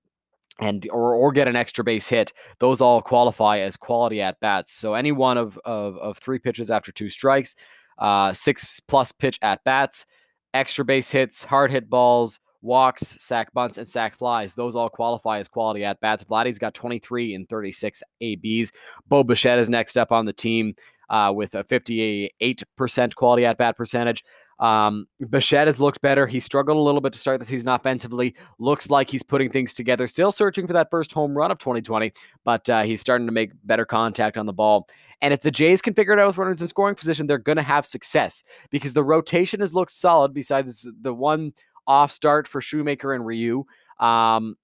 and 0.60 0.88
or 0.92 1.16
or 1.16 1.32
get 1.32 1.48
an 1.48 1.56
extra 1.56 1.84
base 1.84 2.08
hit. 2.08 2.34
Those 2.60 2.82
all 2.82 3.02
qualify 3.02 3.60
as 3.60 3.78
quality 3.78 4.22
at 4.22 4.40
bats. 4.40 4.74
So 4.74 4.94
any 4.94 5.12
one 5.12 5.38
of 5.38 5.58
of, 5.66 5.98
of 5.98 6.18
three 6.18 6.40
pitches 6.40 6.70
after 6.70 6.92
two 6.92 7.10
strikes, 7.10 7.56
uh, 7.98 8.34
six 8.34 8.80
plus 8.80 9.12
pitch 9.12 9.40
at 9.42 9.64
bats, 9.64 10.06
extra 10.54 10.86
base 10.86 11.10
hits, 11.12 11.44
hard 11.44 11.72
hit 11.72 11.90
balls, 11.90 12.40
walks, 12.62 13.16
sack 13.20 13.54
bunts, 13.54 13.78
and 13.78 13.88
sack 13.88 14.18
flies. 14.18 14.54
Those 14.54 14.76
all 14.76 14.90
qualify 14.90 15.40
as 15.40 15.48
quality 15.48 15.84
at 15.84 16.00
bats. 16.00 16.24
Vladdy's 16.24 16.60
got 16.60 16.74
23 16.74 17.36
and 17.36 17.48
36 17.50 18.04
ABs. 18.22 18.72
Bo 19.08 19.24
Bichette 19.24 19.60
is 19.60 19.70
next 19.70 19.98
up 19.98 20.12
on 20.12 20.26
the 20.26 20.34
team 20.34 20.76
uh, 21.10 21.32
with 21.36 21.56
a 21.56 21.64
58% 21.66 23.16
quality 23.16 23.46
at 23.46 23.58
bat 23.58 23.76
percentage. 23.76 24.24
Um, 24.62 25.08
Bichette 25.30 25.66
has 25.66 25.80
looked 25.80 26.02
better. 26.02 26.28
He 26.28 26.40
struggled 26.40 26.78
a 26.78 26.82
little 26.82 27.02
bit 27.02 27.14
to 27.14 27.20
start 27.20 27.40
the 27.40 27.46
season 27.48 27.68
offensively. 27.68 28.36
Looks 28.60 28.92
like 28.92 29.10
he's 29.10 29.24
putting 29.24 29.50
things 29.50 29.74
together. 29.74 30.08
Still 30.08 30.32
searching 30.32 30.68
for 30.68 30.74
that 30.74 30.92
first 30.92 31.12
home 31.12 31.36
run 31.36 31.50
of 31.50 31.58
2020, 31.58 32.14
but 32.46 32.70
uh, 32.70 32.84
he's 32.84 33.02
starting 33.02 33.26
to 33.26 33.34
make 33.34 33.52
better 33.64 33.86
contact 33.86 34.38
on 34.38 34.46
the 34.46 34.54
ball. 34.54 34.88
And 35.20 35.34
if 35.34 35.42
the 35.42 35.52
Jays 35.52 35.82
can 35.82 35.96
figure 35.96 36.14
it 36.14 36.20
out 36.20 36.28
with 36.28 36.38
runners 36.38 36.62
in 36.62 36.68
scoring 36.68 36.96
position, 36.96 37.26
they're 37.26 37.40
going 37.40 37.58
to 37.58 37.64
have 37.64 37.88
success 37.88 38.44
because 38.70 38.94
the 38.94 39.04
rotation 39.04 39.60
has 39.62 39.74
looked 39.74 39.92
solid. 39.92 40.34
Besides 40.34 40.88
the 41.02 41.14
one 41.14 41.54
off 41.88 42.12
start 42.12 42.48
for 42.48 42.62
Shoemaker 42.62 43.14
and 43.14 43.26
Ryu, 43.26 43.66
um, 44.00 44.56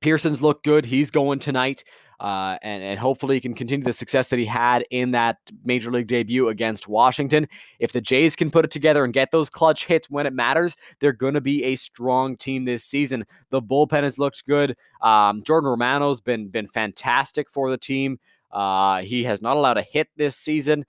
Pearson's 0.00 0.42
looked 0.42 0.64
good. 0.64 0.84
He's 0.84 1.10
going 1.10 1.38
tonight. 1.38 1.84
Uh, 2.22 2.56
and, 2.62 2.84
and 2.84 3.00
hopefully 3.00 3.34
he 3.34 3.40
can 3.40 3.52
continue 3.52 3.84
the 3.84 3.92
success 3.92 4.28
that 4.28 4.38
he 4.38 4.44
had 4.44 4.84
in 4.92 5.10
that 5.10 5.38
major 5.64 5.90
league 5.90 6.06
debut 6.06 6.46
against 6.46 6.86
Washington. 6.86 7.48
If 7.80 7.90
the 7.90 8.00
Jays 8.00 8.36
can 8.36 8.48
put 8.48 8.64
it 8.64 8.70
together 8.70 9.02
and 9.02 9.12
get 9.12 9.32
those 9.32 9.50
clutch 9.50 9.86
hits 9.86 10.08
when 10.08 10.24
it 10.24 10.32
matters, 10.32 10.76
they're 11.00 11.12
going 11.12 11.34
to 11.34 11.40
be 11.40 11.64
a 11.64 11.74
strong 11.74 12.36
team 12.36 12.64
this 12.64 12.84
season. 12.84 13.24
The 13.50 13.60
bullpen 13.60 14.04
has 14.04 14.20
looked 14.20 14.46
good. 14.46 14.76
Um, 15.00 15.42
Jordan 15.42 15.70
Romano's 15.70 16.20
been 16.20 16.46
been 16.46 16.68
fantastic 16.68 17.50
for 17.50 17.70
the 17.70 17.78
team. 17.78 18.20
Uh, 18.52 19.02
he 19.02 19.24
has 19.24 19.42
not 19.42 19.56
allowed 19.56 19.78
a 19.78 19.82
hit 19.82 20.06
this 20.16 20.36
season 20.36 20.84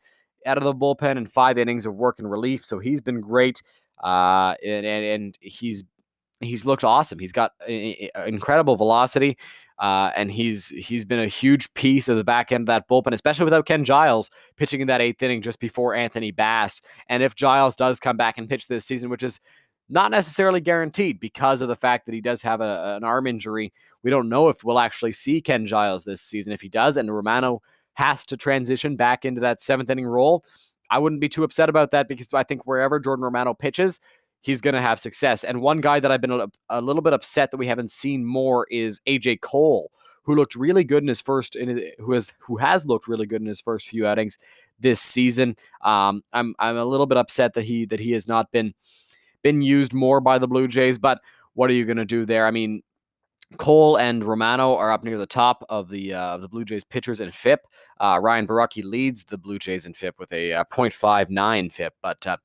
out 0.46 0.60
of 0.60 0.64
the 0.64 0.74
bullpen 0.74 1.18
in 1.18 1.26
five 1.26 1.58
innings 1.58 1.88
of 1.88 1.96
work 1.96 2.20
and 2.20 2.30
relief, 2.30 2.64
so 2.64 2.78
he's 2.78 3.02
been 3.02 3.22
great. 3.22 3.60
Uh, 4.04 4.56
and, 4.64 4.86
and, 4.86 5.06
and 5.06 5.38
he's 5.42 5.84
he's 6.42 6.66
looked 6.66 6.84
awesome. 6.84 7.20
He's 7.20 7.32
got 7.32 7.54
incredible 7.68 8.76
velocity. 8.76 9.38
Uh, 9.80 10.12
and 10.16 10.32
he's 10.32 10.68
he's 10.70 11.04
been 11.04 11.20
a 11.20 11.28
huge 11.28 11.74
piece 11.74 12.08
of 12.08 12.16
the 12.16 12.24
back 12.24 12.52
end 12.52 12.64
of 12.64 12.68
that 12.68 12.88
bullpen, 12.88 13.12
especially 13.12 13.44
without 13.44 13.66
Ken 13.66 13.84
Giles 13.84 14.30
pitching 14.56 14.82
in 14.82 14.88
that 14.88 15.02
eighth 15.02 15.22
inning 15.24 15.42
just 15.42 15.60
before 15.60 15.96
Anthony 15.96 16.32
Bass. 16.32 16.80
And 17.10 17.24
if 17.24 17.36
Giles 17.36 17.76
does 17.76 18.00
come 18.00 18.16
back 18.16 18.38
and 18.38 18.48
pitch 18.48 18.68
this 18.68 18.86
season, 18.86 19.10
which 19.10 19.24
is 19.24 19.40
not 19.90 20.12
necessarily 20.12 20.62
guaranteed 20.62 21.20
because 21.20 21.62
of 21.62 21.70
the 21.70 21.76
fact 21.76 22.06
that 22.06 22.14
he 22.14 22.22
does 22.22 22.42
have 22.44 22.62
a, 22.62 22.96
an 22.96 23.04
arm 23.04 23.26
injury, 23.28 23.74
we 24.04 24.12
don't 24.12 24.30
know 24.30 24.48
if 24.48 24.64
we'll 24.64 24.80
actually 24.80 25.12
see 25.12 25.42
Ken 25.42 25.66
Giles 25.66 26.04
this 26.04 26.22
season. 26.22 26.54
If 26.54 26.62
he 26.62 26.70
does, 26.70 26.96
and 26.96 27.14
Romano 27.14 27.62
has 27.96 28.26
to 28.28 28.38
transition 28.38 28.96
back 28.96 29.26
into 29.26 29.42
that 29.42 29.60
seventh 29.60 29.90
inning 29.90 30.06
role, 30.06 30.46
I 30.90 31.00
wouldn't 31.00 31.22
be 31.22 31.30
too 31.30 31.44
upset 31.44 31.70
about 31.70 31.92
that 31.92 32.08
because 32.08 32.34
I 32.34 32.44
think 32.44 32.66
wherever 32.66 33.00
Jordan 33.00 33.24
Romano 33.24 33.54
pitches, 33.54 34.00
he's 34.42 34.62
going 34.62 34.75
to 34.75 34.82
have 34.82 35.00
success. 35.00 35.44
And 35.44 35.62
one 35.62 35.82
guy 35.82 36.00
that 36.00 36.12
I've 36.12 36.22
been 36.22 36.48
a, 36.70 36.82
little 36.82 37.02
bit 37.02 37.13
upset 37.13 37.52
that 37.52 37.58
we 37.58 37.68
haven't 37.68 37.92
seen 37.92 38.25
more 38.25 38.68
is 38.70 39.02
AJ 39.08 39.42
Cole, 39.42 39.90
who 40.24 40.36
looked 40.36 40.56
really 40.56 40.84
good 40.84 41.04
in 41.04 41.08
his 41.08 41.22
first, 41.22 41.56
in 41.56 41.70
his, 41.70 41.92
who 42.00 42.13
has 42.13 42.34
who 42.40 42.58
has 42.58 42.86
looked 42.86 43.08
really 43.08 43.25
good 43.25 43.42
in 43.42 43.48
his 43.48 43.62
first 43.62 43.88
few 43.88 44.06
outings 44.06 44.38
this 44.80 45.00
season. 45.00 45.56
Um, 45.82 46.24
I'm 46.34 46.54
I'm 46.60 46.78
a 46.78 46.86
little 46.86 47.06
bit 47.06 47.18
upset 47.18 47.54
that 47.54 47.63
he 47.63 47.86
that 47.86 48.00
he 48.00 48.12
has 48.12 48.28
not 48.28 48.52
been 48.52 48.74
been 49.42 49.62
used 49.62 49.94
more 49.94 50.22
by 50.22 50.38
the 50.38 50.48
Blue 50.48 50.68
Jays, 50.68 50.98
but 50.98 51.20
what 51.54 51.70
are 51.70 51.74
you 51.74 51.86
going 51.86 51.98
to 51.98 52.06
do 52.06 52.25
there? 52.25 52.46
I 52.46 52.52
mean, 52.52 52.82
Cole 53.58 53.98
and 53.98 54.24
Romano 54.24 54.76
are 54.76 54.92
up 54.92 55.04
near 55.04 55.18
the 55.18 55.26
top 55.26 55.66
of 55.70 55.90
the 55.90 56.14
uh, 56.14 56.38
the 56.38 56.48
Blue 56.48 56.66
Jays 56.66 56.84
pitchers 56.84 57.20
in 57.20 57.32
FIP. 57.32 57.62
Uh, 58.00 58.20
Ryan 58.22 58.48
Borucki 58.48 58.84
leads 58.84 59.24
the 59.24 59.38
Blue 59.38 59.60
Jays 59.60 59.86
in 59.86 59.94
FIP 59.94 60.20
with 60.20 60.32
a 60.34 60.54
uh, 60.54 60.64
0.59 60.66 61.72
FIP, 61.72 61.94
but 62.02 62.26
uh, 62.28 62.38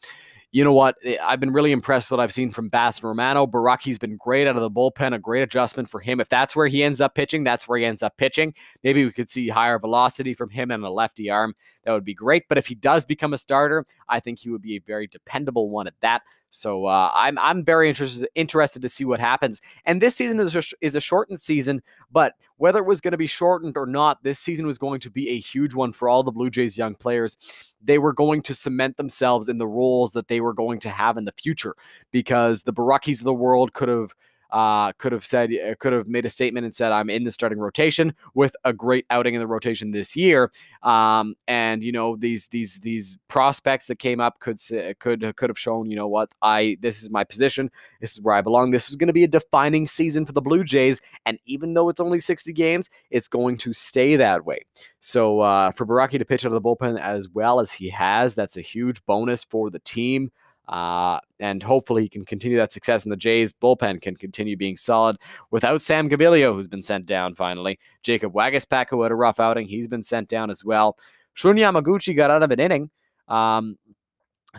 you 0.51 0.65
know 0.65 0.73
what? 0.73 0.97
Eh, 1.05 1.17
I've 1.23 1.41
been 1.41 1.53
really 1.53 1.73
impressed 1.73 2.11
with 2.11 2.19
what 2.19 2.23
I've 2.23 2.33
seen 2.33 2.51
from 2.51 2.69
Bass 2.69 2.99
and 2.99 3.05
Romano. 3.05 3.47
Borucki's 3.47 3.99
been 3.99 4.17
great 4.17 4.47
out 4.47 4.57
of 4.57 4.63
the 4.63 4.71
bullpen, 4.71 5.15
a 5.15 5.19
great 5.19 5.43
adjustment 5.43 5.89
for 5.89 6.01
him. 6.01 6.21
If 6.21 6.29
that's 6.29 6.57
where 6.57 6.67
he 6.67 6.83
ends 6.83 7.01
up 7.01 7.15
pitching, 7.15 7.45
that's 7.45 7.69
where 7.69 7.79
he 7.79 7.85
ends 7.85 8.03
up 8.03 8.17
pitching. 8.17 8.55
Maybe 8.83 9.05
we 9.05 9.13
could 9.13 9.29
see 9.29 9.49
higher 9.49 9.79
velocity 9.79 10.35
from 10.35 10.51
him 10.51 10.71
and 10.71 10.83
a 10.85 10.91
lefty 10.91 11.29
arm. 11.29 11.55
That 11.85 11.93
would 11.93 12.05
be 12.05 12.15
great. 12.15 12.45
But 12.49 12.59
if 12.59 12.67
he 12.67 12.75
does 12.75 13.05
become 13.05 13.35
a 13.35 13.39
starter, 13.39 13.85
I 14.09 14.21
think 14.21 14.39
he 14.39 14.51
would 14.51 14.63
be 14.63 14.77
a 14.77 14.81
very 14.81 15.07
dependable 15.07 15.69
one 15.69 15.87
at 15.87 16.01
that. 16.01 16.23
So 16.51 16.87
uh, 16.87 17.11
I'm 17.15 17.39
I'm 17.39 17.65
very 17.65 17.89
interested 17.89 18.29
interested 18.35 18.83
to 18.83 18.89
see 18.89 19.05
what 19.05 19.21
happens. 19.21 19.61
And 19.85 20.01
this 20.01 20.15
season 20.15 20.41
is 20.41 20.57
a, 20.57 20.63
is 20.81 20.95
a 20.95 21.01
shortened 21.01 21.41
season, 21.41 21.83
but 22.11 22.35
whether 22.57 22.79
it 22.79 22.87
was 22.87 23.01
going 23.01 23.13
to 23.13 23.19
be 23.19 23.27
shortened 23.27 23.77
or 23.77 23.87
not, 23.87 24.23
this 24.23 24.39
season 24.39 24.67
was 24.67 24.79
going 24.79 25.01
to 25.01 25.11
be 25.11 25.29
a 25.31 25.39
huge 25.39 25.75
one 25.75 25.93
for 25.93 26.09
all 26.09 26.23
the 26.23 26.33
Blue 26.33 26.51
Jays 26.51 26.79
young 26.79 26.95
players. 26.95 27.37
They 27.83 27.99
were 27.99 28.13
going 28.13 28.43
to 28.43 28.55
cement 28.55 28.97
themselves 28.97 29.49
in 29.49 29.59
the 29.59 29.69
roles 29.69 30.13
that 30.13 30.29
they 30.29 30.41
were 30.41 30.55
going 30.55 30.81
to 30.81 30.91
have 30.91 31.17
in 31.17 31.25
the 31.25 31.33
future 31.33 31.75
because 32.11 32.63
the 32.63 32.73
Boruckis 32.73 33.19
of 33.19 33.25
the 33.25 33.35
world 33.35 33.75
could 33.75 33.89
have 33.89 34.15
uh, 34.51 34.93
could 34.93 35.13
have 35.13 35.25
said, 35.25 35.51
uh, 35.53 35.75
could 35.79 35.93
have 35.93 36.09
made 36.09 36.25
a 36.25 36.31
statement 36.31 36.65
and 36.65 36.75
said, 36.75 36.93
I'm 36.93 37.11
in 37.11 37.25
the 37.25 37.31
starting 37.31 37.59
rotation 37.59 38.15
with 38.35 38.55
a 38.65 38.73
great 38.73 39.07
outing 39.11 39.35
in 39.35 39.41
the 39.41 39.47
rotation 39.47 39.91
this 39.91 40.17
year. 40.17 40.51
Um, 40.83 41.35
and 41.47 41.83
you 41.83 41.93
know 41.93 42.17
these 42.17 42.47
these 42.49 42.79
these 42.79 43.19
prospects 43.29 43.87
that 43.87 43.99
came 43.99 44.21
up 44.21 44.39
could 44.39 44.59
could 45.01 45.37
could 45.37 45.51
have 45.51 45.59
shown, 45.59 45.91
you 45.91 45.97
know 45.97 46.09
what, 46.09 46.33
I 46.41 46.77
this 46.81 47.03
is 47.03 47.11
my 47.11 47.25
position, 47.25 47.71
this 48.01 48.13
is 48.13 48.23
where 48.23 48.35
I 48.35 48.41
belong. 48.41 48.71
This 48.71 48.89
was 48.89 48.97
going 48.97 49.09
to 49.09 49.13
be 49.13 49.25
a 49.25 49.29
defining 49.29 49.87
season 49.87 50.25
for 50.25 50.33
the 50.33 50.43
Blue 50.43 50.65
Jays, 50.65 51.01
and 51.27 51.39
even 51.45 51.75
though 51.75 51.89
it's 51.89 52.01
only 52.01 52.21
60 52.21 52.53
games, 52.53 52.91
it's 53.11 53.29
going 53.29 53.57
to 53.59 53.73
stay 53.73 54.17
that 54.17 54.45
way. 54.45 54.61
So 55.01 55.41
uh, 55.41 55.73
for 55.73 55.87
Borucki 55.87 56.19
to 56.19 56.25
pitch 56.25 56.45
out 56.45 56.53
of 56.53 56.63
the 56.63 56.67
bullpen 56.67 57.01
as 57.01 57.29
well 57.29 57.61
as 57.61 57.73
he 57.73 57.89
has, 57.91 58.35
that's 58.35 58.57
a 58.57 58.63
huge 58.63 59.05
bonus 59.07 59.45
for 59.45 59.71
the 59.71 59.79
team. 59.81 60.31
Uh, 60.69 61.19
and 61.41 61.63
hopefully 61.63 62.03
he 62.03 62.09
can 62.09 62.27
continue 62.27 62.59
that 62.59 62.73
success 62.73 63.03
and 63.03 63.11
the 63.11 63.17
Jays 63.17 63.55
bullpen 63.55 64.03
can 64.03 64.15
continue 64.15 64.57
being 64.57 64.77
solid 64.77 65.17
without 65.51 65.81
Sam 65.81 66.11
Gaviglio, 66.11 66.53
who's 66.53 66.69
been 66.69 66.83
sent 66.83 67.07
down 67.07 67.35
finally. 67.35 67.79
Jacob 68.03 68.35
Waguespack, 68.35 68.87
who 68.91 69.03
had 69.03 69.11
a 69.11 69.17
rough 69.17 69.41
outing, 69.41 69.67
he's 69.67 69.89
been 69.89 70.03
sent 70.03 70.29
down 70.29 70.51
as 70.51 70.65
well. 70.65 70.99
Shun 71.33 71.57
Yamaguchi 71.57 72.15
got 72.15 72.31
out 72.31 72.43
of 72.43 72.51
an 72.51 72.61
inning 72.61 72.91
um, 73.29 73.79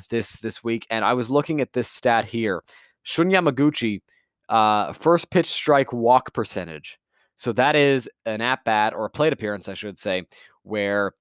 this 0.09 0.37
this 0.37 0.63
week, 0.63 0.87
and 0.89 1.05
I 1.05 1.13
was 1.13 1.29
looking 1.29 1.61
at 1.61 1.73
this 1.73 1.89
stat 1.89 2.25
here. 2.25 2.63
Shun 3.03 3.29
Yamaguchi, 3.29 4.01
uh, 4.47 4.93
first 4.93 5.29
pitch 5.29 5.47
strike 5.47 5.93
walk 5.93 6.33
percentage. 6.33 6.97
So 7.35 7.53
that 7.53 7.75
is 7.75 8.09
an 8.25 8.41
at 8.41 8.63
bat 8.63 8.93
or 8.93 9.05
a 9.05 9.09
plate 9.09 9.31
appearance, 9.31 9.69
I 9.69 9.73
should 9.73 9.99
say, 9.99 10.23
where 10.63 11.13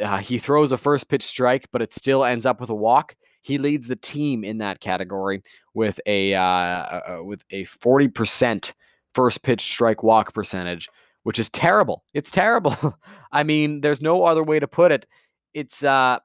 uh, 0.00 0.18
he 0.18 0.38
throws 0.38 0.72
a 0.72 0.76
first 0.76 1.08
pitch 1.08 1.22
strike, 1.22 1.68
but 1.72 1.82
it 1.82 1.94
still 1.94 2.24
ends 2.24 2.46
up 2.46 2.60
with 2.60 2.70
a 2.70 2.74
walk. 2.74 3.16
He 3.40 3.58
leads 3.58 3.88
the 3.88 3.96
team 3.96 4.44
in 4.44 4.58
that 4.58 4.80
category 4.80 5.42
with 5.74 6.00
a 6.06 6.34
uh, 6.34 6.42
uh, 6.42 7.00
uh 7.08 7.24
with 7.24 7.44
a 7.50 7.64
40% 7.64 8.72
first 9.14 9.42
pitch 9.42 9.60
strike 9.60 10.02
walk 10.02 10.34
percentage, 10.34 10.88
which 11.22 11.38
is 11.38 11.48
terrible. 11.50 12.04
It's 12.14 12.30
terrible. 12.30 12.76
I 13.32 13.42
mean, 13.42 13.80
there's 13.80 14.00
no 14.00 14.24
other 14.24 14.42
way 14.42 14.58
to 14.58 14.68
put 14.68 14.92
it. 14.92 15.06
It's 15.54 15.84
uh 15.84 16.18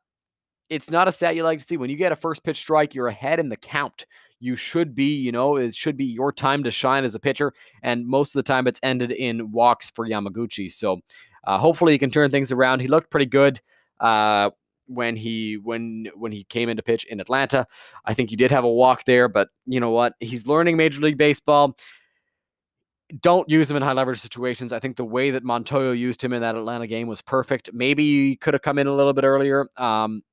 it's 0.69 0.89
not 0.89 1.08
a 1.08 1.12
stat 1.12 1.36
you 1.36 1.43
like 1.43 1.60
to 1.60 1.65
see. 1.65 1.78
When 1.78 1.89
you 1.89 1.95
get 1.95 2.12
a 2.12 2.15
first 2.15 2.43
pitch 2.43 2.58
strike, 2.58 2.95
you're 2.95 3.08
ahead 3.08 3.39
in 3.39 3.49
the 3.49 3.56
count. 3.56 4.06
You 4.39 4.56
should 4.56 4.95
be, 4.95 5.15
you 5.15 5.32
know, 5.32 5.56
it 5.58 5.75
should 5.75 5.95
be 5.95 6.06
your 6.06 6.32
time 6.32 6.63
to 6.63 6.71
shine 6.71 7.04
as 7.04 7.15
a 7.15 7.19
pitcher. 7.19 7.54
And 7.84 8.06
most 8.06 8.36
of 8.36 8.39
the 8.39 8.43
time, 8.51 8.67
it's 8.67 8.80
ended 8.84 9.12
in 9.12 9.51
walks 9.51 9.91
for 9.91 10.08
Yamaguchi. 10.08 10.71
So 10.71 10.99
uh, 11.45 11.58
hopefully, 11.58 11.93
he 11.93 11.99
can 11.99 12.10
turn 12.10 12.32
things 12.32 12.51
around. 12.51 12.80
He 12.80 12.88
looked 12.88 13.12
pretty 13.12 13.28
good. 13.28 13.62
Uh, 13.99 14.49
when 14.88 15.15
he 15.15 15.58
when 15.62 16.08
when 16.15 16.32
he 16.32 16.43
came 16.45 16.69
into 16.69 16.84
pitch 16.84 17.06
in 17.06 17.19
Atlanta. 17.19 17.65
I 18.06 18.13
think 18.13 18.30
he 18.30 18.36
did 18.36 18.52
have 18.52 18.63
a 18.63 18.71
walk 18.71 19.06
there, 19.06 19.28
but 19.28 19.50
you 19.65 19.80
know 19.80 19.91
what? 19.91 20.13
He's 20.19 20.48
learning 20.48 20.78
Major 20.78 21.02
League 21.02 21.17
Baseball. 21.17 21.78
Don't 23.21 23.48
use 23.50 23.69
him 23.69 23.78
in 23.78 23.84
high 23.84 23.93
leverage 23.93 24.19
situations. 24.19 24.74
I 24.74 24.80
think 24.80 24.95
the 24.98 25.06
way 25.06 25.32
that 25.32 25.43
Montoyo 25.43 25.98
used 25.98 26.24
him 26.24 26.34
in 26.34 26.41
that 26.41 26.56
Atlanta 26.56 26.88
game 26.88 27.08
was 27.08 27.21
perfect. 27.21 27.69
Maybe 27.71 28.30
he 28.30 28.36
could 28.36 28.54
have 28.56 28.63
come 28.63 28.80
in 28.80 28.88
a 28.88 28.93
little 28.95 29.13
bit 29.13 29.24
earlier, 29.24 29.67
um, 29.78 30.24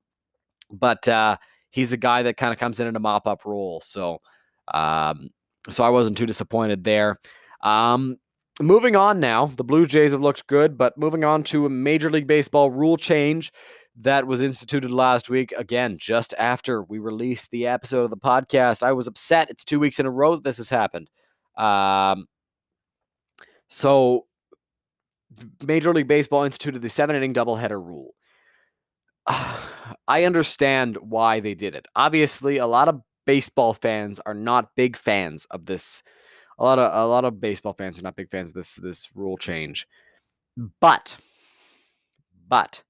but 0.71 1.07
uh, 1.07 1.37
he's 1.69 1.93
a 1.93 1.97
guy 1.97 2.23
that 2.23 2.37
kind 2.37 2.51
of 2.51 2.59
comes 2.59 2.79
in 2.79 2.87
in 2.87 2.95
a 2.95 2.99
mop 2.99 3.27
up 3.27 3.45
role. 3.45 3.79
So, 3.81 4.19
um, 4.73 5.29
so 5.69 5.83
I 5.83 5.89
wasn't 5.89 6.17
too 6.17 6.25
disappointed 6.25 6.83
there. 6.83 7.19
Um, 7.61 8.17
moving 8.61 8.95
on 8.95 9.19
now, 9.19 9.47
the 9.47 9.63
Blue 9.63 9.85
Jays 9.85 10.11
have 10.11 10.21
looked 10.21 10.47
good, 10.47 10.77
but 10.77 10.97
moving 10.97 11.23
on 11.23 11.43
to 11.45 11.65
a 11.65 11.69
Major 11.69 12.09
League 12.09 12.27
Baseball 12.27 12.71
rule 12.71 12.97
change 12.97 13.51
that 13.97 14.25
was 14.25 14.41
instituted 14.41 14.91
last 14.91 15.29
week. 15.29 15.53
Again, 15.57 15.97
just 15.99 16.33
after 16.37 16.83
we 16.83 16.99
released 16.99 17.51
the 17.51 17.67
episode 17.67 18.03
of 18.03 18.09
the 18.09 18.17
podcast, 18.17 18.83
I 18.83 18.91
was 18.91 19.07
upset. 19.07 19.49
It's 19.49 19.63
two 19.63 19.79
weeks 19.79 19.99
in 19.99 20.05
a 20.05 20.11
row 20.11 20.35
that 20.35 20.43
this 20.43 20.57
has 20.57 20.69
happened. 20.69 21.09
Um, 21.57 22.25
so, 23.69 24.25
Major 25.63 25.93
League 25.93 26.07
Baseball 26.07 26.43
instituted 26.43 26.81
the 26.81 26.89
seven 26.89 27.15
inning 27.15 27.33
doubleheader 27.33 27.83
rule. 27.83 28.15
I 29.27 30.25
understand 30.25 30.97
why 30.97 31.39
they 31.39 31.53
did 31.53 31.75
it. 31.75 31.87
Obviously, 31.95 32.57
a 32.57 32.67
lot 32.67 32.87
of 32.87 33.01
baseball 33.25 33.73
fans 33.73 34.19
are 34.25 34.33
not 34.33 34.75
big 34.75 34.97
fans 34.97 35.45
of 35.51 35.65
this. 35.65 36.03
A 36.59 36.63
lot 36.63 36.79
of 36.79 36.91
a 36.93 37.07
lot 37.07 37.25
of 37.25 37.39
baseball 37.39 37.73
fans 37.73 37.97
are 37.99 38.03
not 38.03 38.15
big 38.15 38.29
fans 38.29 38.49
of 38.49 38.55
this 38.55 38.75
this 38.75 39.09
rule 39.15 39.37
change. 39.37 39.87
But 40.79 41.17
but 42.47 42.83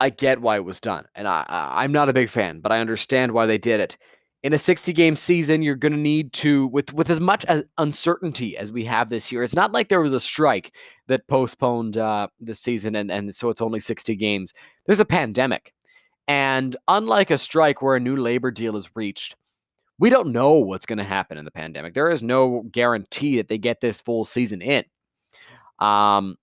I 0.00 0.10
get 0.10 0.40
why 0.40 0.56
it 0.56 0.64
was 0.64 0.80
done, 0.80 1.06
and 1.14 1.26
I, 1.26 1.44
I 1.48 1.84
am 1.84 1.92
not 1.92 2.08
a 2.08 2.12
big 2.12 2.28
fan, 2.28 2.60
but 2.60 2.72
I 2.72 2.80
understand 2.80 3.32
why 3.32 3.46
they 3.46 3.58
did 3.58 3.80
it. 3.80 3.96
In 4.44 4.52
a 4.52 4.58
60 4.58 4.92
game 4.92 5.16
season, 5.16 5.62
you're 5.62 5.74
going 5.74 5.92
to 5.92 5.98
need 5.98 6.32
to 6.34 6.68
with 6.68 6.94
with 6.94 7.10
as 7.10 7.20
much 7.20 7.44
as 7.46 7.64
uncertainty 7.78 8.56
as 8.56 8.70
we 8.70 8.84
have 8.84 9.10
this 9.10 9.32
year. 9.32 9.42
It's 9.42 9.56
not 9.56 9.72
like 9.72 9.88
there 9.88 10.00
was 10.00 10.12
a 10.12 10.20
strike 10.20 10.76
that 11.08 11.26
postponed 11.26 11.96
uh, 11.96 12.28
the 12.40 12.54
season, 12.54 12.94
and 12.94 13.10
and 13.10 13.34
so 13.34 13.48
it's 13.48 13.60
only 13.62 13.80
60 13.80 14.14
games. 14.14 14.54
There's 14.86 15.00
a 15.00 15.04
pandemic, 15.04 15.74
And 16.28 16.76
unlike 16.86 17.30
a 17.30 17.38
strike 17.38 17.82
where 17.82 17.96
a 17.96 18.00
new 18.00 18.16
labor 18.16 18.52
deal 18.52 18.76
is 18.76 18.90
reached, 18.94 19.34
we 19.98 20.10
don't 20.10 20.32
know 20.32 20.52
what's 20.52 20.86
going 20.86 20.98
to 20.98 21.04
happen 21.04 21.38
in 21.38 21.44
the 21.44 21.50
pandemic. 21.50 21.94
There 21.94 22.10
is 22.10 22.22
no 22.22 22.62
guarantee 22.70 23.38
that 23.38 23.48
they 23.48 23.58
get 23.58 23.80
this 23.80 24.00
full 24.00 24.24
season 24.24 24.62
in. 24.62 24.84
Um, 25.80 26.36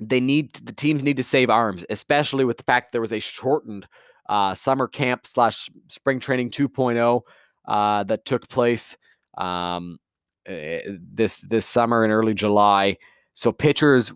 they 0.00 0.20
need 0.20 0.52
the 0.54 0.72
teams 0.72 1.02
need 1.02 1.16
to 1.16 1.22
save 1.22 1.50
arms, 1.50 1.84
especially 1.90 2.44
with 2.44 2.56
the 2.56 2.64
fact 2.64 2.92
there 2.92 3.00
was 3.00 3.12
a 3.12 3.20
shortened 3.20 3.86
uh, 4.28 4.54
summer 4.54 4.88
camp 4.88 5.26
slash 5.26 5.70
spring 5.88 6.18
training 6.18 6.50
2.0 6.50 7.22
uh, 7.66 8.04
that 8.04 8.24
took 8.24 8.48
place 8.48 8.96
um, 9.38 9.98
eh, 10.46 10.80
this 10.86 11.38
this 11.38 11.66
summer 11.66 12.04
in 12.04 12.10
early 12.10 12.34
July. 12.34 12.96
So 13.34 13.52
pitchers 13.52 14.12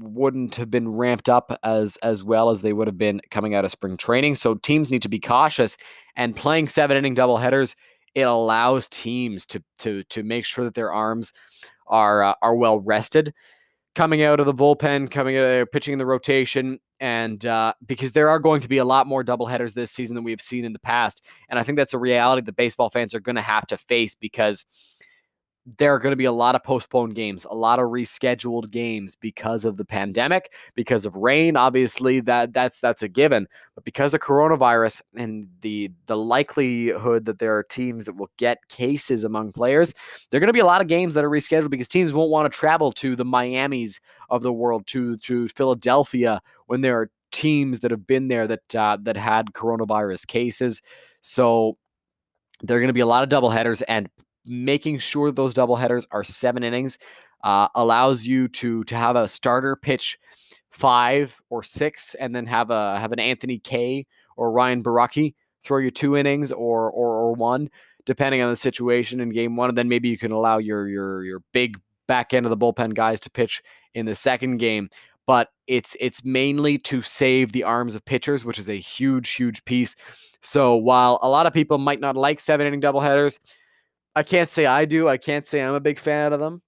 wouldn't 0.00 0.54
have 0.56 0.70
been 0.70 0.88
ramped 0.88 1.28
up 1.28 1.58
as 1.62 1.96
as 1.98 2.22
well 2.22 2.50
as 2.50 2.62
they 2.62 2.72
would 2.72 2.86
have 2.86 2.98
been 2.98 3.20
coming 3.30 3.54
out 3.54 3.64
of 3.64 3.70
spring 3.70 3.96
training. 3.96 4.36
So 4.36 4.54
teams 4.54 4.90
need 4.90 5.02
to 5.02 5.08
be 5.08 5.20
cautious 5.20 5.76
and 6.16 6.36
playing 6.36 6.68
seven 6.68 6.96
inning 6.96 7.16
doubleheaders. 7.16 7.74
It 8.14 8.22
allows 8.22 8.88
teams 8.88 9.46
to 9.46 9.62
to 9.80 10.04
to 10.04 10.22
make 10.22 10.44
sure 10.44 10.64
that 10.64 10.74
their 10.74 10.92
arms 10.92 11.32
are 11.88 12.22
uh, 12.22 12.34
are 12.42 12.54
well 12.54 12.80
rested 12.80 13.34
coming 13.98 14.22
out 14.22 14.38
of 14.38 14.46
the 14.46 14.54
bullpen, 14.54 15.10
coming 15.10 15.36
out, 15.36 15.44
uh, 15.44 15.64
pitching 15.72 15.92
in 15.92 15.98
the 15.98 16.06
rotation, 16.06 16.78
and 17.00 17.44
uh, 17.44 17.72
because 17.84 18.12
there 18.12 18.28
are 18.28 18.38
going 18.38 18.60
to 18.60 18.68
be 18.68 18.78
a 18.78 18.84
lot 18.84 19.08
more 19.08 19.24
doubleheaders 19.24 19.74
this 19.74 19.90
season 19.90 20.14
than 20.14 20.22
we've 20.22 20.40
seen 20.40 20.64
in 20.64 20.72
the 20.72 20.78
past, 20.78 21.20
and 21.48 21.58
I 21.58 21.64
think 21.64 21.76
that's 21.76 21.94
a 21.94 21.98
reality 21.98 22.42
that 22.42 22.54
baseball 22.54 22.90
fans 22.90 23.12
are 23.12 23.18
going 23.18 23.34
to 23.34 23.42
have 23.42 23.66
to 23.66 23.76
face 23.76 24.14
because 24.14 24.64
there 25.76 25.94
are 25.94 25.98
going 25.98 26.12
to 26.12 26.16
be 26.16 26.24
a 26.24 26.32
lot 26.32 26.54
of 26.54 26.62
postponed 26.62 27.14
games, 27.14 27.44
a 27.44 27.54
lot 27.54 27.78
of 27.78 27.86
rescheduled 27.86 28.70
games 28.70 29.16
because 29.16 29.64
of 29.64 29.76
the 29.76 29.84
pandemic, 29.84 30.52
because 30.74 31.04
of 31.04 31.14
rain. 31.14 31.56
Obviously, 31.56 32.20
that 32.20 32.52
that's 32.52 32.80
that's 32.80 33.02
a 33.02 33.08
given. 33.08 33.46
But 33.74 33.84
because 33.84 34.14
of 34.14 34.20
coronavirus 34.20 35.02
and 35.14 35.48
the 35.60 35.90
the 36.06 36.16
likelihood 36.16 37.26
that 37.26 37.38
there 37.38 37.56
are 37.56 37.62
teams 37.62 38.04
that 38.04 38.16
will 38.16 38.30
get 38.38 38.68
cases 38.68 39.24
among 39.24 39.52
players, 39.52 39.92
there 40.30 40.38
are 40.38 40.40
going 40.40 40.48
to 40.48 40.52
be 40.52 40.60
a 40.60 40.66
lot 40.66 40.80
of 40.80 40.86
games 40.86 41.14
that 41.14 41.24
are 41.24 41.30
rescheduled 41.30 41.70
because 41.70 41.88
teams 41.88 42.12
won't 42.12 42.30
want 42.30 42.50
to 42.50 42.58
travel 42.58 42.92
to 42.92 43.14
the 43.14 43.24
Miamis 43.24 44.00
of 44.30 44.42
the 44.42 44.52
world, 44.52 44.86
to 44.88 45.16
to 45.18 45.48
Philadelphia 45.48 46.40
when 46.66 46.80
there 46.80 46.98
are 46.98 47.10
teams 47.30 47.80
that 47.80 47.90
have 47.90 48.06
been 48.06 48.28
there 48.28 48.46
that 48.46 48.76
uh, 48.76 48.96
that 49.02 49.16
had 49.16 49.52
coronavirus 49.52 50.26
cases. 50.26 50.80
So 51.20 51.76
there 52.62 52.76
are 52.76 52.80
going 52.80 52.88
to 52.88 52.94
be 52.94 53.00
a 53.00 53.06
lot 53.06 53.22
of 53.22 53.28
double 53.28 53.50
headers 53.50 53.82
and 53.82 54.08
making 54.48 54.98
sure 54.98 55.30
those 55.30 55.54
double 55.54 55.76
headers 55.76 56.06
are 56.10 56.24
seven 56.24 56.62
innings 56.62 56.98
uh, 57.44 57.68
allows 57.74 58.26
you 58.26 58.48
to 58.48 58.84
to 58.84 58.96
have 58.96 59.16
a 59.16 59.28
starter 59.28 59.76
pitch 59.76 60.18
five 60.70 61.40
or 61.50 61.62
six, 61.62 62.14
and 62.14 62.34
then 62.34 62.46
have 62.46 62.70
a 62.70 62.98
have 62.98 63.12
an 63.12 63.20
Anthony 63.20 63.58
Kay 63.58 64.06
or 64.36 64.52
Ryan 64.52 64.82
Borucki 64.82 65.34
throw 65.64 65.78
you 65.78 65.90
two 65.90 66.16
innings 66.16 66.52
or 66.52 66.90
or, 66.90 67.08
or 67.08 67.34
one, 67.34 67.70
depending 68.06 68.42
on 68.42 68.50
the 68.50 68.56
situation 68.56 69.20
in 69.20 69.30
game 69.30 69.56
one, 69.56 69.68
and 69.68 69.78
then 69.78 69.88
maybe 69.88 70.08
you 70.08 70.18
can 70.18 70.32
allow 70.32 70.58
your 70.58 70.88
your 70.88 71.24
your 71.24 71.40
big 71.52 71.78
back 72.06 72.32
end 72.32 72.46
of 72.46 72.50
the 72.50 72.56
bullpen 72.56 72.94
guys 72.94 73.20
to 73.20 73.30
pitch 73.30 73.62
in 73.94 74.06
the 74.06 74.14
second 74.14 74.58
game. 74.58 74.88
But 75.26 75.48
it's 75.66 75.96
it's 76.00 76.24
mainly 76.24 76.78
to 76.78 77.02
save 77.02 77.52
the 77.52 77.64
arms 77.64 77.94
of 77.94 78.04
pitchers, 78.04 78.44
which 78.44 78.58
is 78.58 78.70
a 78.70 78.78
huge 78.78 79.34
huge 79.34 79.64
piece. 79.64 79.94
So 80.40 80.76
while 80.76 81.18
a 81.22 81.28
lot 81.28 81.46
of 81.46 81.52
people 81.52 81.78
might 81.78 82.00
not 82.00 82.16
like 82.16 82.40
seven 82.40 82.66
inning 82.66 82.80
doubleheaders, 82.80 83.38
I 84.18 84.24
can't 84.24 84.48
say 84.48 84.66
I 84.66 84.84
do. 84.84 85.08
I 85.08 85.16
can't 85.16 85.46
say 85.46 85.62
I'm 85.62 85.74
a 85.74 85.80
big 85.80 86.00
fan 86.00 86.32
of 86.32 86.40
them. 86.40 86.60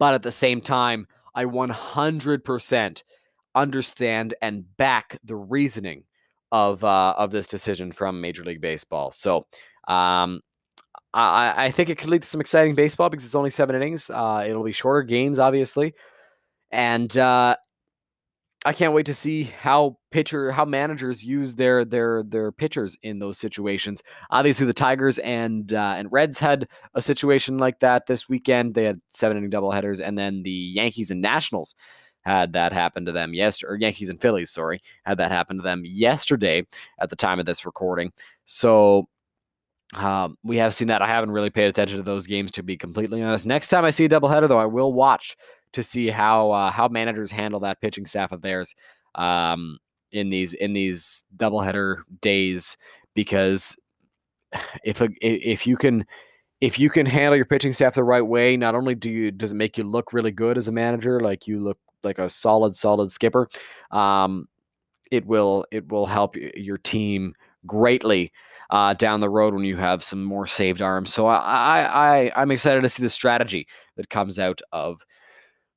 But 0.00 0.14
at 0.14 0.24
the 0.24 0.32
same 0.32 0.60
time, 0.60 1.06
I 1.32 1.44
100% 1.44 3.02
understand 3.54 4.34
and 4.42 4.76
back 4.76 5.16
the 5.22 5.36
reasoning 5.36 6.02
of 6.50 6.82
uh, 6.82 7.14
of 7.16 7.30
this 7.30 7.46
decision 7.46 7.92
from 7.92 8.20
Major 8.20 8.42
League 8.42 8.60
Baseball. 8.60 9.12
So 9.12 9.44
um, 9.86 10.40
I, 11.14 11.66
I 11.66 11.70
think 11.70 11.88
it 11.88 11.98
could 11.98 12.10
lead 12.10 12.22
to 12.22 12.28
some 12.28 12.40
exciting 12.40 12.74
baseball 12.74 13.10
because 13.10 13.24
it's 13.24 13.36
only 13.36 13.50
seven 13.50 13.76
innings. 13.76 14.10
Uh, 14.10 14.44
it'll 14.44 14.64
be 14.64 14.72
shorter 14.72 15.04
games, 15.04 15.38
obviously, 15.38 15.94
and 16.72 17.16
uh, 17.16 17.54
I 18.64 18.72
can't 18.72 18.92
wait 18.92 19.06
to 19.06 19.14
see 19.14 19.44
how 19.44 19.98
pitcher 20.10 20.50
how 20.50 20.64
managers 20.64 21.22
use 21.22 21.54
their 21.54 21.84
their 21.84 22.22
their 22.22 22.52
pitchers 22.52 22.96
in 23.02 23.18
those 23.18 23.38
situations. 23.38 24.02
Obviously, 24.30 24.66
the 24.66 24.72
Tigers 24.72 25.18
and 25.18 25.72
uh, 25.72 25.94
and 25.96 26.10
Reds 26.10 26.38
had 26.38 26.68
a 26.94 27.02
situation 27.02 27.58
like 27.58 27.80
that 27.80 28.06
this 28.06 28.28
weekend. 28.28 28.74
They 28.74 28.84
had 28.84 29.00
seven 29.08 29.36
inning 29.36 29.50
doubleheaders, 29.50 30.00
and 30.00 30.16
then 30.16 30.42
the 30.42 30.50
Yankees 30.50 31.10
and 31.10 31.20
Nationals 31.20 31.74
had 32.22 32.52
that 32.52 32.72
happen 32.72 33.04
to 33.06 33.12
them 33.12 33.34
yesterday. 33.34 33.72
Or 33.72 33.76
Yankees 33.76 34.08
and 34.08 34.20
Phillies, 34.20 34.50
sorry, 34.50 34.80
had 35.04 35.18
that 35.18 35.32
happen 35.32 35.56
to 35.56 35.62
them 35.62 35.82
yesterday 35.84 36.66
at 37.00 37.10
the 37.10 37.16
time 37.16 37.38
of 37.38 37.46
this 37.46 37.64
recording. 37.64 38.12
So 38.44 39.08
um, 39.94 40.36
we 40.44 40.56
have 40.58 40.74
seen 40.74 40.88
that. 40.88 41.02
I 41.02 41.06
haven't 41.06 41.32
really 41.32 41.50
paid 41.50 41.68
attention 41.68 41.96
to 41.96 42.02
those 42.02 42.26
games 42.26 42.50
to 42.52 42.62
be 42.62 42.76
completely 42.76 43.22
honest. 43.22 43.46
Next 43.46 43.68
time 43.68 43.84
I 43.84 43.90
see 43.90 44.04
a 44.04 44.08
doubleheader, 44.08 44.48
though, 44.48 44.58
I 44.58 44.66
will 44.66 44.92
watch 44.92 45.36
to 45.72 45.82
see 45.82 46.08
how 46.08 46.50
uh, 46.50 46.70
how 46.70 46.88
managers 46.88 47.30
handle 47.30 47.60
that 47.60 47.80
pitching 47.80 48.06
staff 48.06 48.32
of 48.32 48.42
theirs 48.42 48.74
um, 49.14 49.78
in 50.12 50.30
these 50.30 50.54
in 50.54 50.72
these 50.72 51.24
doubleheader 51.36 52.02
days 52.20 52.76
because 53.14 53.76
if 54.84 55.00
a, 55.00 55.08
if 55.20 55.66
you 55.66 55.76
can 55.76 56.06
if 56.60 56.78
you 56.78 56.90
can 56.90 57.06
handle 57.06 57.36
your 57.36 57.46
pitching 57.46 57.72
staff 57.72 57.94
the 57.94 58.04
right 58.04 58.26
way, 58.26 58.56
not 58.56 58.74
only 58.74 58.94
do 58.94 59.10
you 59.10 59.30
does 59.30 59.52
it 59.52 59.56
make 59.56 59.78
you 59.78 59.84
look 59.84 60.12
really 60.12 60.30
good 60.30 60.58
as 60.58 60.68
a 60.68 60.72
manager, 60.72 61.20
like 61.20 61.46
you 61.46 61.58
look 61.58 61.78
like 62.02 62.18
a 62.18 62.28
solid 62.28 62.74
solid 62.74 63.10
skipper, 63.10 63.48
um, 63.90 64.46
it 65.10 65.26
will 65.26 65.64
it 65.70 65.90
will 65.90 66.06
help 66.06 66.36
your 66.36 66.78
team 66.78 67.34
greatly 67.66 68.32
uh, 68.70 68.94
down 68.94 69.20
the 69.20 69.28
road 69.28 69.54
when 69.54 69.64
you 69.64 69.76
have 69.76 70.02
some 70.02 70.24
more 70.24 70.46
saved 70.46 70.80
arms. 70.80 71.12
So 71.12 71.26
I, 71.26 71.36
I, 71.36 71.80
I 72.24 72.32
I'm 72.36 72.50
excited 72.50 72.82
to 72.82 72.88
see 72.88 73.02
the 73.02 73.10
strategy 73.10 73.66
that 73.96 74.10
comes 74.10 74.38
out 74.38 74.60
of 74.72 75.02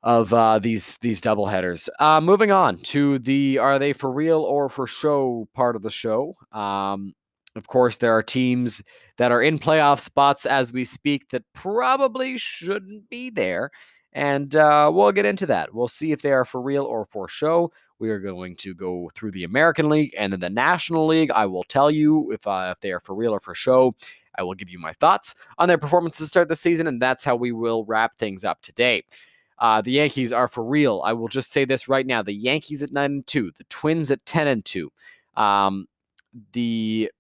of 0.04 0.34
uh, 0.34 0.60
these 0.60 0.98
these 0.98 1.22
double 1.22 1.48
headers. 1.48 1.90
Uh, 2.00 2.20
moving 2.22 2.52
on 2.52 2.78
to 2.78 3.20
the 3.20 3.58
are 3.58 3.80
they 3.80 3.94
for 3.94 4.12
real 4.12 4.42
or 4.42 4.70
for 4.70 4.86
show 4.86 5.48
part 5.54 5.76
of 5.76 5.82
the 5.82 5.90
show. 5.90 6.36
Um, 6.52 7.14
of 7.56 7.68
course, 7.68 7.98
there 7.98 8.16
are 8.16 8.24
teams 8.24 8.82
that 9.18 9.32
are 9.32 9.42
in 9.42 9.60
playoff 9.60 10.00
spots 10.00 10.46
as 10.46 10.74
we 10.74 10.84
speak 10.84 11.30
that 11.30 11.44
probably 11.54 12.38
shouldn't 12.38 13.10
be 13.10 13.30
there, 13.30 13.72
and 14.12 14.56
uh, 14.56 14.92
we'll 14.94 15.12
get 15.12 15.26
into 15.26 15.46
that. 15.46 15.74
We'll 15.74 15.88
see 15.88 16.12
if 16.12 16.22
they 16.22 16.32
are 16.32 16.46
for 16.46 16.62
real 16.62 16.84
or 16.84 17.06
for 17.06 17.30
show. 17.30 17.72
We 18.00 18.10
are 18.10 18.20
going 18.20 18.58
to 18.58 18.74
go 18.74 19.10
through 19.16 19.32
the 19.32 19.46
American 19.46 19.88
League 19.88 20.14
and 20.18 20.34
then 20.34 20.42
the 20.42 20.50
National 20.50 21.08
League. 21.08 21.32
I 21.32 21.46
will 21.46 21.64
tell 21.64 21.90
you 21.90 22.32
if 22.32 22.46
uh, 22.46 22.74
if 22.76 22.82
they 22.82 22.92
are 22.92 23.00
for 23.00 23.16
real 23.16 23.34
or 23.34 23.40
for 23.40 23.56
show. 23.56 23.96
I 24.36 24.42
will 24.42 24.56
give 24.56 24.70
you 24.70 24.80
my 24.80 24.94
thoughts 24.94 25.36
on 25.60 25.68
their 25.68 25.78
performance 25.78 26.18
to 26.18 26.26
start 26.26 26.48
the 26.48 26.56
season, 26.56 26.88
and 26.88 27.00
that's 27.00 27.24
how 27.24 27.36
we 27.36 27.52
will 27.52 27.86
wrap 27.86 28.16
things 28.16 28.44
up 28.44 28.62
today. 28.64 29.04
Uh, 29.60 29.82
the 29.82 29.92
Yankees 29.92 30.32
are 30.32 30.48
for 30.48 30.64
real. 30.64 31.02
I 31.06 31.14
will 31.14 31.28
just 31.28 31.52
say 31.52 31.66
this 31.66 31.88
right 31.88 32.06
now: 32.06 32.22
the 32.22 32.34
Yankees 32.34 32.84
at 32.84 32.92
nine 32.92 33.12
and 33.12 33.28
two, 33.28 33.52
the 33.58 33.64
Twins 33.66 34.12
at 34.12 34.26
ten 34.26 34.48
and 34.48 34.64
two, 34.66 34.92
um, 35.36 35.88
the 36.54 37.12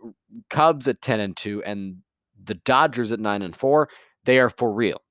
Cubs 0.49 0.87
at 0.87 1.01
ten 1.01 1.19
and 1.19 1.35
two, 1.37 1.63
and 1.63 1.97
the 2.43 2.55
Dodgers 2.55 3.11
at 3.11 3.19
nine 3.19 3.41
and 3.41 3.55
four. 3.55 3.89
They 4.25 4.39
are 4.39 4.49
for 4.49 4.71
real. 4.71 5.01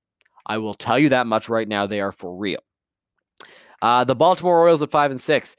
I 0.46 0.58
will 0.58 0.74
tell 0.74 0.98
you 0.98 1.08
that 1.10 1.26
much 1.26 1.48
right 1.48 1.68
now. 1.68 1.86
They 1.86 2.00
are 2.00 2.12
for 2.12 2.34
real. 2.34 2.60
Uh, 3.80 4.04
the 4.04 4.16
Baltimore 4.16 4.58
Orioles 4.58 4.82
at 4.82 4.90
five 4.90 5.10
and 5.10 5.20
six. 5.20 5.56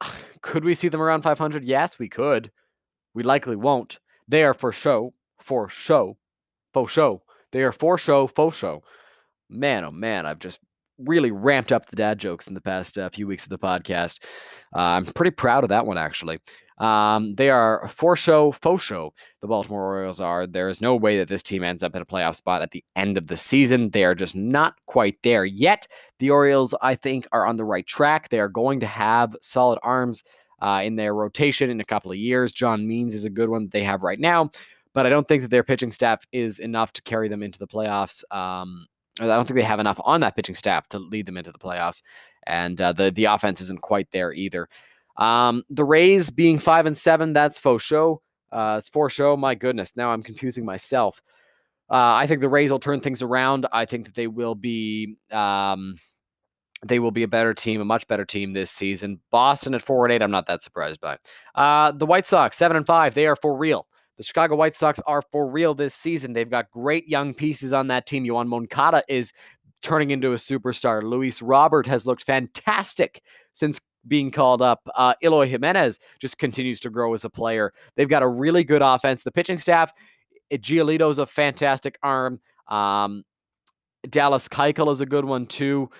Could 0.42 0.64
we 0.64 0.74
see 0.74 0.88
them 0.88 1.00
around 1.00 1.22
500? 1.22 1.62
Yes, 1.62 2.00
we 2.00 2.08
could. 2.08 2.50
We 3.14 3.22
likely 3.22 3.54
won't. 3.54 4.00
They 4.26 4.42
are 4.42 4.54
for 4.54 4.72
show, 4.72 5.14
for 5.38 5.68
show, 5.68 6.16
faux 6.74 6.90
show. 6.92 7.22
They 7.52 7.62
are 7.62 7.70
for 7.70 7.96
show, 7.96 8.26
faux 8.26 8.56
show 8.56 8.82
man, 9.52 9.84
oh 9.84 9.90
man, 9.90 10.26
I've 10.26 10.38
just 10.38 10.60
really 10.98 11.30
ramped 11.30 11.72
up 11.72 11.86
the 11.86 11.96
dad 11.96 12.18
jokes 12.18 12.46
in 12.46 12.54
the 12.54 12.60
past 12.60 12.98
uh, 12.98 13.08
few 13.10 13.26
weeks 13.26 13.44
of 13.44 13.50
the 13.50 13.58
podcast. 13.58 14.24
Uh, 14.74 14.80
I'm 14.80 15.04
pretty 15.04 15.30
proud 15.30 15.64
of 15.64 15.68
that 15.70 15.86
one, 15.86 15.98
actually. 15.98 16.38
Um, 16.78 17.34
they 17.34 17.50
are 17.50 17.86
for 17.88 18.16
show, 18.16 18.50
faux 18.52 18.82
show. 18.82 19.12
The 19.40 19.46
Baltimore 19.46 19.84
Orioles 19.84 20.20
are. 20.20 20.46
There 20.46 20.68
is 20.68 20.80
no 20.80 20.96
way 20.96 21.18
that 21.18 21.28
this 21.28 21.42
team 21.42 21.62
ends 21.62 21.82
up 21.82 21.94
in 21.94 22.02
a 22.02 22.06
playoff 22.06 22.36
spot 22.36 22.62
at 22.62 22.72
the 22.72 22.84
end 22.96 23.16
of 23.16 23.28
the 23.28 23.36
season. 23.36 23.90
They 23.90 24.04
are 24.04 24.14
just 24.14 24.34
not 24.34 24.74
quite 24.86 25.16
there 25.22 25.44
yet. 25.44 25.86
The 26.18 26.30
Orioles, 26.30 26.74
I 26.82 26.94
think, 26.96 27.28
are 27.30 27.46
on 27.46 27.56
the 27.56 27.64
right 27.64 27.86
track. 27.86 28.28
They 28.28 28.40
are 28.40 28.48
going 28.48 28.80
to 28.80 28.86
have 28.86 29.36
solid 29.40 29.78
arms 29.82 30.24
uh, 30.60 30.80
in 30.82 30.96
their 30.96 31.14
rotation 31.14 31.70
in 31.70 31.80
a 31.80 31.84
couple 31.84 32.10
of 32.10 32.18
years. 32.18 32.52
John 32.52 32.86
Means 32.86 33.14
is 33.14 33.24
a 33.24 33.30
good 33.30 33.48
one 33.48 33.64
that 33.64 33.72
they 33.72 33.84
have 33.84 34.02
right 34.02 34.18
now, 34.18 34.50
but 34.92 35.06
I 35.06 35.08
don't 35.08 35.28
think 35.28 35.42
that 35.42 35.50
their 35.50 35.64
pitching 35.64 35.92
staff 35.92 36.24
is 36.32 36.58
enough 36.58 36.92
to 36.94 37.02
carry 37.02 37.28
them 37.28 37.42
into 37.42 37.58
the 37.58 37.66
playoffs. 37.68 38.24
Um, 38.34 38.86
I 39.20 39.26
don't 39.26 39.46
think 39.46 39.56
they 39.56 39.62
have 39.62 39.80
enough 39.80 40.00
on 40.04 40.20
that 40.20 40.36
pitching 40.36 40.54
staff 40.54 40.88
to 40.88 40.98
lead 40.98 41.26
them 41.26 41.36
into 41.36 41.52
the 41.52 41.58
playoffs, 41.58 42.02
and 42.46 42.80
uh, 42.80 42.92
the 42.92 43.10
the 43.10 43.26
offense 43.26 43.60
isn't 43.60 43.82
quite 43.82 44.10
there 44.10 44.32
either. 44.32 44.68
Um, 45.16 45.64
the 45.68 45.84
Rays 45.84 46.30
being 46.30 46.58
five 46.58 46.86
and 46.86 46.96
seven, 46.96 47.32
that's 47.32 47.58
faux 47.58 47.84
show. 47.84 48.22
Uh, 48.50 48.76
it's 48.78 48.88
for 48.88 49.10
show. 49.10 49.36
My 49.36 49.54
goodness, 49.54 49.96
now 49.96 50.12
I'm 50.12 50.22
confusing 50.22 50.64
myself. 50.64 51.20
Uh, 51.90 52.14
I 52.14 52.26
think 52.26 52.40
the 52.40 52.48
Rays 52.48 52.70
will 52.70 52.78
turn 52.78 53.00
things 53.00 53.20
around. 53.20 53.66
I 53.72 53.84
think 53.84 54.06
that 54.06 54.14
they 54.14 54.26
will 54.26 54.54
be. 54.54 55.16
Um, 55.30 55.96
they 56.84 56.98
will 56.98 57.10
be 57.12 57.22
a 57.22 57.28
better 57.28 57.54
team, 57.54 57.80
a 57.80 57.84
much 57.84 58.06
better 58.08 58.24
team 58.24 58.52
this 58.52 58.70
season. 58.70 59.20
Boston 59.30 59.74
at 59.74 59.82
four 59.82 60.04
and 60.04 60.12
eight, 60.12 60.22
I'm 60.22 60.32
not 60.32 60.46
that 60.46 60.62
surprised 60.62 61.00
by. 61.00 61.18
Uh, 61.54 61.92
the 61.92 62.06
White 62.06 62.26
Sox 62.26 62.56
seven 62.56 62.76
and 62.76 62.86
five, 62.86 63.14
they 63.14 63.26
are 63.26 63.36
for 63.36 63.56
real. 63.56 63.86
The 64.22 64.26
Chicago 64.26 64.54
White 64.54 64.76
Sox 64.76 65.00
are 65.04 65.20
for 65.32 65.50
real 65.50 65.74
this 65.74 65.96
season. 65.96 66.32
They've 66.32 66.48
got 66.48 66.70
great 66.70 67.08
young 67.08 67.34
pieces 67.34 67.72
on 67.72 67.88
that 67.88 68.06
team. 68.06 68.24
Yoan 68.24 68.46
Moncada 68.46 69.02
is 69.08 69.32
turning 69.82 70.12
into 70.12 70.30
a 70.30 70.36
superstar. 70.36 71.02
Luis 71.02 71.42
Robert 71.42 71.88
has 71.88 72.06
looked 72.06 72.22
fantastic 72.22 73.20
since 73.52 73.80
being 74.06 74.30
called 74.30 74.62
up. 74.62 74.88
Uh, 74.94 75.14
Eloy 75.24 75.48
Jimenez 75.48 75.98
just 76.20 76.38
continues 76.38 76.78
to 76.78 76.88
grow 76.88 77.14
as 77.14 77.24
a 77.24 77.30
player. 77.30 77.72
They've 77.96 78.08
got 78.08 78.22
a 78.22 78.28
really 78.28 78.62
good 78.62 78.80
offense. 78.80 79.24
The 79.24 79.32
pitching 79.32 79.58
staff, 79.58 79.92
Giolito's 80.52 81.18
a 81.18 81.26
fantastic 81.26 81.98
arm. 82.00 82.38
Um, 82.68 83.24
Dallas 84.08 84.48
Keuchel 84.48 84.92
is 84.92 85.00
a 85.00 85.06
good 85.06 85.24
one 85.24 85.46
too 85.46 85.90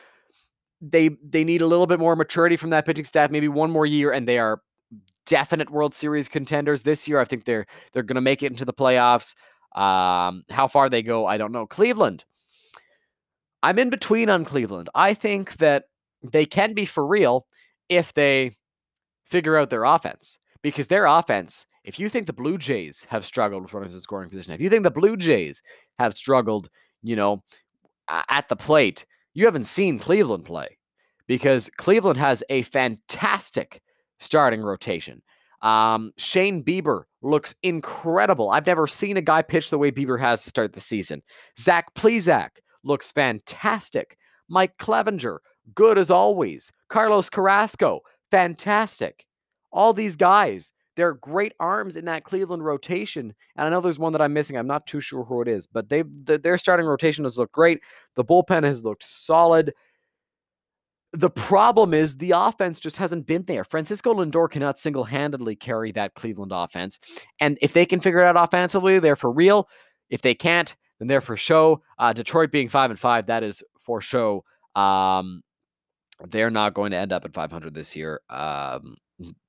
they 0.80 1.10
they 1.24 1.44
need 1.44 1.62
a 1.62 1.66
little 1.66 1.86
bit 1.86 2.00
more 2.00 2.16
maturity 2.16 2.56
from 2.56 2.70
that 2.70 2.84
pitching 2.84 3.04
staff, 3.04 3.30
maybe 3.30 3.46
one 3.46 3.70
more 3.70 3.86
year, 3.86 4.10
and 4.10 4.26
they 4.26 4.36
are 4.38 4.60
definite 5.26 5.70
World 5.70 5.94
Series 5.94 6.28
contenders 6.28 6.82
this 6.82 7.06
year. 7.06 7.20
I 7.20 7.24
think 7.24 7.44
they're 7.44 7.66
they're 7.92 8.02
going 8.02 8.16
to 8.16 8.20
make 8.20 8.42
it 8.42 8.50
into 8.50 8.64
the 8.64 8.72
playoffs. 8.72 9.34
Um, 9.74 10.44
how 10.50 10.68
far 10.68 10.90
they 10.90 11.02
go, 11.02 11.26
I 11.26 11.38
don't 11.38 11.52
know. 11.52 11.66
Cleveland, 11.66 12.24
I'm 13.62 13.78
in 13.78 13.90
between 13.90 14.28
on 14.28 14.44
Cleveland. 14.44 14.90
I 14.94 15.14
think 15.14 15.56
that 15.56 15.84
they 16.22 16.44
can 16.44 16.74
be 16.74 16.84
for 16.84 17.06
real 17.06 17.46
if 17.88 18.12
they 18.12 18.56
figure 19.24 19.56
out 19.56 19.70
their 19.70 19.84
offense 19.84 20.38
because 20.62 20.86
their 20.88 21.06
offense. 21.06 21.66
If 21.84 21.98
you 21.98 22.08
think 22.08 22.26
the 22.26 22.32
Blue 22.32 22.58
Jays 22.58 23.04
have 23.08 23.24
struggled 23.24 23.62
with 23.62 23.74
runners 23.74 23.92
in 23.92 23.98
scoring 23.98 24.30
position, 24.30 24.54
if 24.54 24.60
you 24.60 24.70
think 24.70 24.84
the 24.84 24.90
Blue 24.90 25.16
Jays 25.16 25.62
have 25.98 26.14
struggled, 26.14 26.68
you 27.02 27.16
know, 27.16 27.42
at 28.08 28.48
the 28.48 28.54
plate, 28.54 29.04
you 29.34 29.46
haven't 29.46 29.64
seen 29.64 29.98
Cleveland 29.98 30.44
play 30.44 30.78
because 31.26 31.70
Cleveland 31.78 32.18
has 32.18 32.44
a 32.50 32.62
fantastic 32.62 33.82
starting 34.22 34.62
rotation. 34.62 35.22
Um, 35.60 36.12
Shane 36.16 36.64
Bieber 36.64 37.04
looks 37.22 37.54
incredible. 37.62 38.50
I've 38.50 38.66
never 38.66 38.86
seen 38.86 39.16
a 39.16 39.22
guy 39.22 39.42
pitch 39.42 39.70
the 39.70 39.78
way 39.78 39.92
Bieber 39.92 40.18
has 40.18 40.42
to 40.42 40.48
start 40.48 40.72
the 40.72 40.80
season. 40.80 41.22
Zach 41.58 41.94
Plesac 41.94 42.50
looks 42.82 43.12
fantastic. 43.12 44.16
Mike 44.48 44.76
Clevinger, 44.78 45.38
good 45.74 45.98
as 45.98 46.10
always. 46.10 46.72
Carlos 46.88 47.30
Carrasco, 47.30 48.00
fantastic. 48.30 49.24
All 49.70 49.92
these 49.92 50.16
guys 50.16 50.72
they're 50.96 51.14
great 51.14 51.54
arms 51.58 51.96
in 51.96 52.04
that 52.04 52.24
Cleveland 52.24 52.64
rotation. 52.64 53.34
And 53.56 53.66
I 53.66 53.70
know 53.70 53.80
there's 53.80 53.98
one 53.98 54.12
that 54.12 54.22
I'm 54.22 54.32
missing. 54.32 54.56
I'm 54.56 54.66
not 54.66 54.86
too 54.86 55.00
sure 55.00 55.24
who 55.24 55.40
it 55.40 55.48
is, 55.48 55.66
but 55.66 55.88
they 55.88 56.04
their 56.24 56.58
starting 56.58 56.86
rotation 56.86 57.24
has 57.24 57.38
looked 57.38 57.52
great. 57.52 57.80
The 58.14 58.24
bullpen 58.24 58.64
has 58.64 58.84
looked 58.84 59.04
solid. 59.04 59.72
The 61.12 61.30
problem 61.30 61.92
is 61.92 62.16
the 62.16 62.32
offense 62.34 62.80
just 62.80 62.96
hasn't 62.96 63.26
been 63.26 63.44
there. 63.44 63.64
Francisco 63.64 64.14
Lindor 64.14 64.50
cannot 64.50 64.78
single 64.78 65.04
handedly 65.04 65.54
carry 65.54 65.92
that 65.92 66.14
Cleveland 66.14 66.52
offense. 66.54 66.98
And 67.38 67.58
if 67.60 67.74
they 67.74 67.84
can 67.84 68.00
figure 68.00 68.20
it 68.20 68.26
out 68.26 68.42
offensively, 68.42 68.98
they're 68.98 69.16
for 69.16 69.30
real. 69.30 69.68
If 70.08 70.22
they 70.22 70.34
can't, 70.34 70.74
then 70.98 71.08
they're 71.08 71.20
for 71.20 71.36
show. 71.36 71.82
Uh, 71.98 72.12
Detroit 72.12 72.50
being 72.50 72.68
five 72.68 72.90
and 72.90 72.98
five, 72.98 73.26
that 73.26 73.42
is 73.42 73.62
for 73.78 74.00
show. 74.00 74.44
Um, 74.74 75.42
they're 76.28 76.50
not 76.50 76.74
going 76.74 76.92
to 76.92 76.96
end 76.96 77.12
up 77.12 77.24
at 77.24 77.34
500 77.34 77.74
this 77.74 77.94
year. 77.96 78.20
Um, 78.30 78.96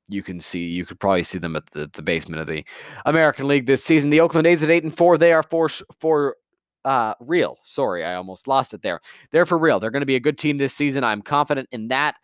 you 0.07 0.21
can 0.21 0.39
see 0.39 0.65
you 0.65 0.85
could 0.85 0.99
probably 0.99 1.23
see 1.23 1.37
them 1.37 1.55
at 1.55 1.65
the, 1.67 1.89
the 1.93 2.01
basement 2.01 2.41
of 2.41 2.47
the 2.47 2.63
American 3.05 3.47
League 3.47 3.65
this 3.65 3.83
season. 3.83 4.09
The 4.09 4.19
Oakland 4.19 4.47
A's 4.47 4.63
at 4.63 4.69
eight 4.69 4.83
and 4.83 4.95
four. 4.95 5.17
They 5.17 5.33
are 5.33 5.43
for 5.43 5.69
for 5.99 6.35
uh 6.85 7.13
real. 7.19 7.57
Sorry, 7.63 8.03
I 8.03 8.15
almost 8.15 8.47
lost 8.47 8.73
it 8.73 8.81
there. 8.81 8.99
They're 9.31 9.45
for 9.45 9.57
real. 9.57 9.79
They're 9.79 9.91
going 9.91 10.01
to 10.01 10.05
be 10.05 10.15
a 10.15 10.19
good 10.19 10.37
team 10.37 10.57
this 10.57 10.73
season. 10.73 11.03
I'm 11.03 11.21
confident 11.21 11.69
in 11.71 11.87
that. 11.89 12.15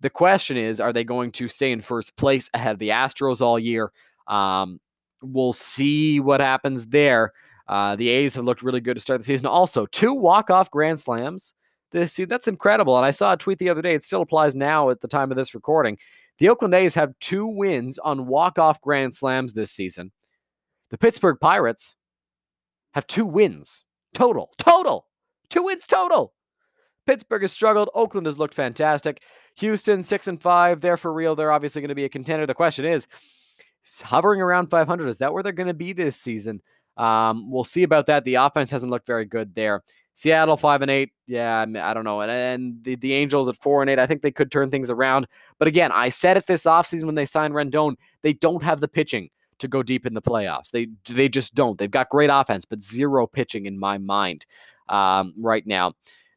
The 0.00 0.10
question 0.10 0.56
is, 0.56 0.80
are 0.80 0.92
they 0.92 1.04
going 1.04 1.32
to 1.32 1.48
stay 1.48 1.72
in 1.72 1.80
first 1.80 2.16
place 2.16 2.48
ahead 2.54 2.72
of 2.72 2.78
the 2.78 2.90
Astros 2.90 3.40
all 3.40 3.58
year? 3.58 3.90
Um, 4.28 4.78
we'll 5.22 5.52
see 5.52 6.20
what 6.20 6.40
happens 6.40 6.86
there. 6.86 7.32
Uh, 7.66 7.96
the 7.96 8.08
A's 8.08 8.34
have 8.34 8.44
looked 8.44 8.62
really 8.62 8.80
good 8.80 8.94
to 8.94 9.00
start 9.00 9.20
the 9.20 9.24
season. 9.24 9.46
Also, 9.46 9.86
two 9.86 10.14
walk-off 10.14 10.70
grand 10.70 11.00
slams 11.00 11.52
this. 11.90 12.16
That's 12.16 12.48
incredible. 12.48 12.96
And 12.96 13.04
I 13.04 13.10
saw 13.10 13.32
a 13.32 13.36
tweet 13.36 13.58
the 13.58 13.70
other 13.70 13.82
day. 13.82 13.94
It 13.94 14.04
still 14.04 14.22
applies 14.22 14.54
now 14.54 14.90
at 14.90 15.00
the 15.00 15.08
time 15.08 15.30
of 15.30 15.36
this 15.36 15.54
recording. 15.54 15.98
The 16.38 16.48
Oakland 16.48 16.74
A's 16.74 16.94
have 16.94 17.12
two 17.20 17.46
wins 17.46 17.98
on 17.98 18.26
walk-off 18.26 18.80
grand 18.80 19.14
slams 19.14 19.52
this 19.52 19.72
season. 19.72 20.12
The 20.90 20.98
Pittsburgh 20.98 21.38
Pirates 21.40 21.96
have 22.94 23.06
two 23.06 23.26
wins 23.26 23.84
total. 24.14 24.50
Total. 24.58 25.06
Two 25.50 25.64
wins 25.64 25.86
total. 25.86 26.34
Pittsburgh 27.06 27.42
has 27.42 27.52
struggled. 27.52 27.88
Oakland 27.94 28.26
has 28.26 28.38
looked 28.38 28.54
fantastic. 28.54 29.22
Houston, 29.56 30.04
six 30.04 30.28
and 30.28 30.40
five. 30.40 30.80
They're 30.80 30.98
for 30.98 31.12
real. 31.12 31.34
They're 31.34 31.52
obviously 31.52 31.80
going 31.80 31.88
to 31.88 31.94
be 31.94 32.04
a 32.04 32.08
contender. 32.08 32.46
The 32.46 32.54
question 32.54 32.84
is, 32.84 33.08
hovering 34.02 34.42
around 34.42 34.68
500, 34.68 35.08
is 35.08 35.18
that 35.18 35.32
where 35.32 35.42
they're 35.42 35.52
going 35.52 35.68
to 35.68 35.74
be 35.74 35.92
this 35.92 36.16
season? 36.16 36.60
Um, 36.98 37.50
we'll 37.50 37.64
see 37.64 37.82
about 37.82 38.06
that. 38.06 38.24
The 38.24 38.34
offense 38.34 38.70
hasn't 38.70 38.90
looked 38.90 39.06
very 39.06 39.24
good 39.24 39.54
there. 39.54 39.82
Seattle 40.14 40.56
five 40.56 40.82
and 40.82 40.90
eight. 40.90 41.12
Yeah, 41.28 41.64
I 41.80 41.94
don't 41.94 42.04
know. 42.04 42.20
And, 42.20 42.30
and 42.30 42.84
the, 42.84 42.96
the 42.96 43.14
Angels 43.14 43.48
at 43.48 43.56
four 43.56 43.82
and 43.82 43.88
eight. 43.88 44.00
I 44.00 44.06
think 44.06 44.20
they 44.20 44.32
could 44.32 44.50
turn 44.50 44.68
things 44.68 44.90
around. 44.90 45.28
But 45.58 45.68
again, 45.68 45.92
I 45.92 46.08
said 46.08 46.36
it 46.36 46.46
this 46.46 46.64
offseason 46.64 47.04
when 47.04 47.14
they 47.14 47.24
signed 47.24 47.54
Rendon, 47.54 47.94
they 48.22 48.32
don't 48.32 48.62
have 48.64 48.80
the 48.80 48.88
pitching 48.88 49.30
to 49.58 49.68
go 49.68 49.82
deep 49.82 50.06
in 50.06 50.14
the 50.14 50.22
playoffs. 50.22 50.70
They 50.70 50.88
they 51.08 51.28
just 51.28 51.54
don't. 51.54 51.78
They've 51.78 51.90
got 51.90 52.08
great 52.08 52.30
offense, 52.32 52.64
but 52.64 52.82
zero 52.82 53.26
pitching 53.26 53.66
in 53.66 53.78
my 53.78 53.98
mind 53.98 54.46
um, 54.88 55.34
right 55.38 55.66
now. 55.66 55.92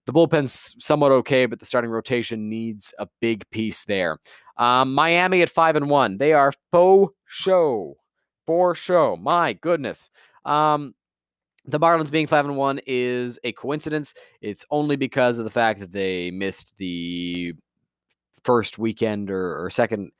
The 0.06 0.14
bullpen's 0.14 0.76
somewhat 0.80 1.12
okay, 1.12 1.46
but 1.46 1.60
the 1.60 1.66
starting 1.66 1.92
rotation 1.92 2.50
needs 2.50 2.94
a 2.98 3.08
big 3.20 3.48
piece 3.52 3.86
there. 3.86 4.20
Um, 4.58 4.94
Miami 4.94 5.42
at 5.42 5.50
five 5.50 5.76
and 5.76 5.90
one. 5.90 6.18
They 6.18 6.34
are 6.34 6.52
faux 6.72 7.14
show. 7.26 7.98
For 8.48 8.74
show. 8.74 9.16
My 9.18 9.54
goodness. 9.54 10.10
Um, 10.46 10.96
the 11.66 11.80
Marlins 11.80 12.12
being 12.12 12.28
five 12.28 12.46
and 12.46 12.58
one 12.58 12.80
is 12.88 13.40
a 13.44 13.52
coincidence. 13.52 14.14
It's 14.42 14.66
only 14.72 14.96
because 14.96 15.38
of 15.38 15.46
the 15.46 15.52
fact 15.52 15.80
that 15.80 15.92
they 15.92 16.32
missed 16.32 16.76
the 16.78 17.54
first 18.44 18.80
weekend 18.80 19.30
or, 19.30 19.64
or 19.64 19.70
second, 19.70 20.12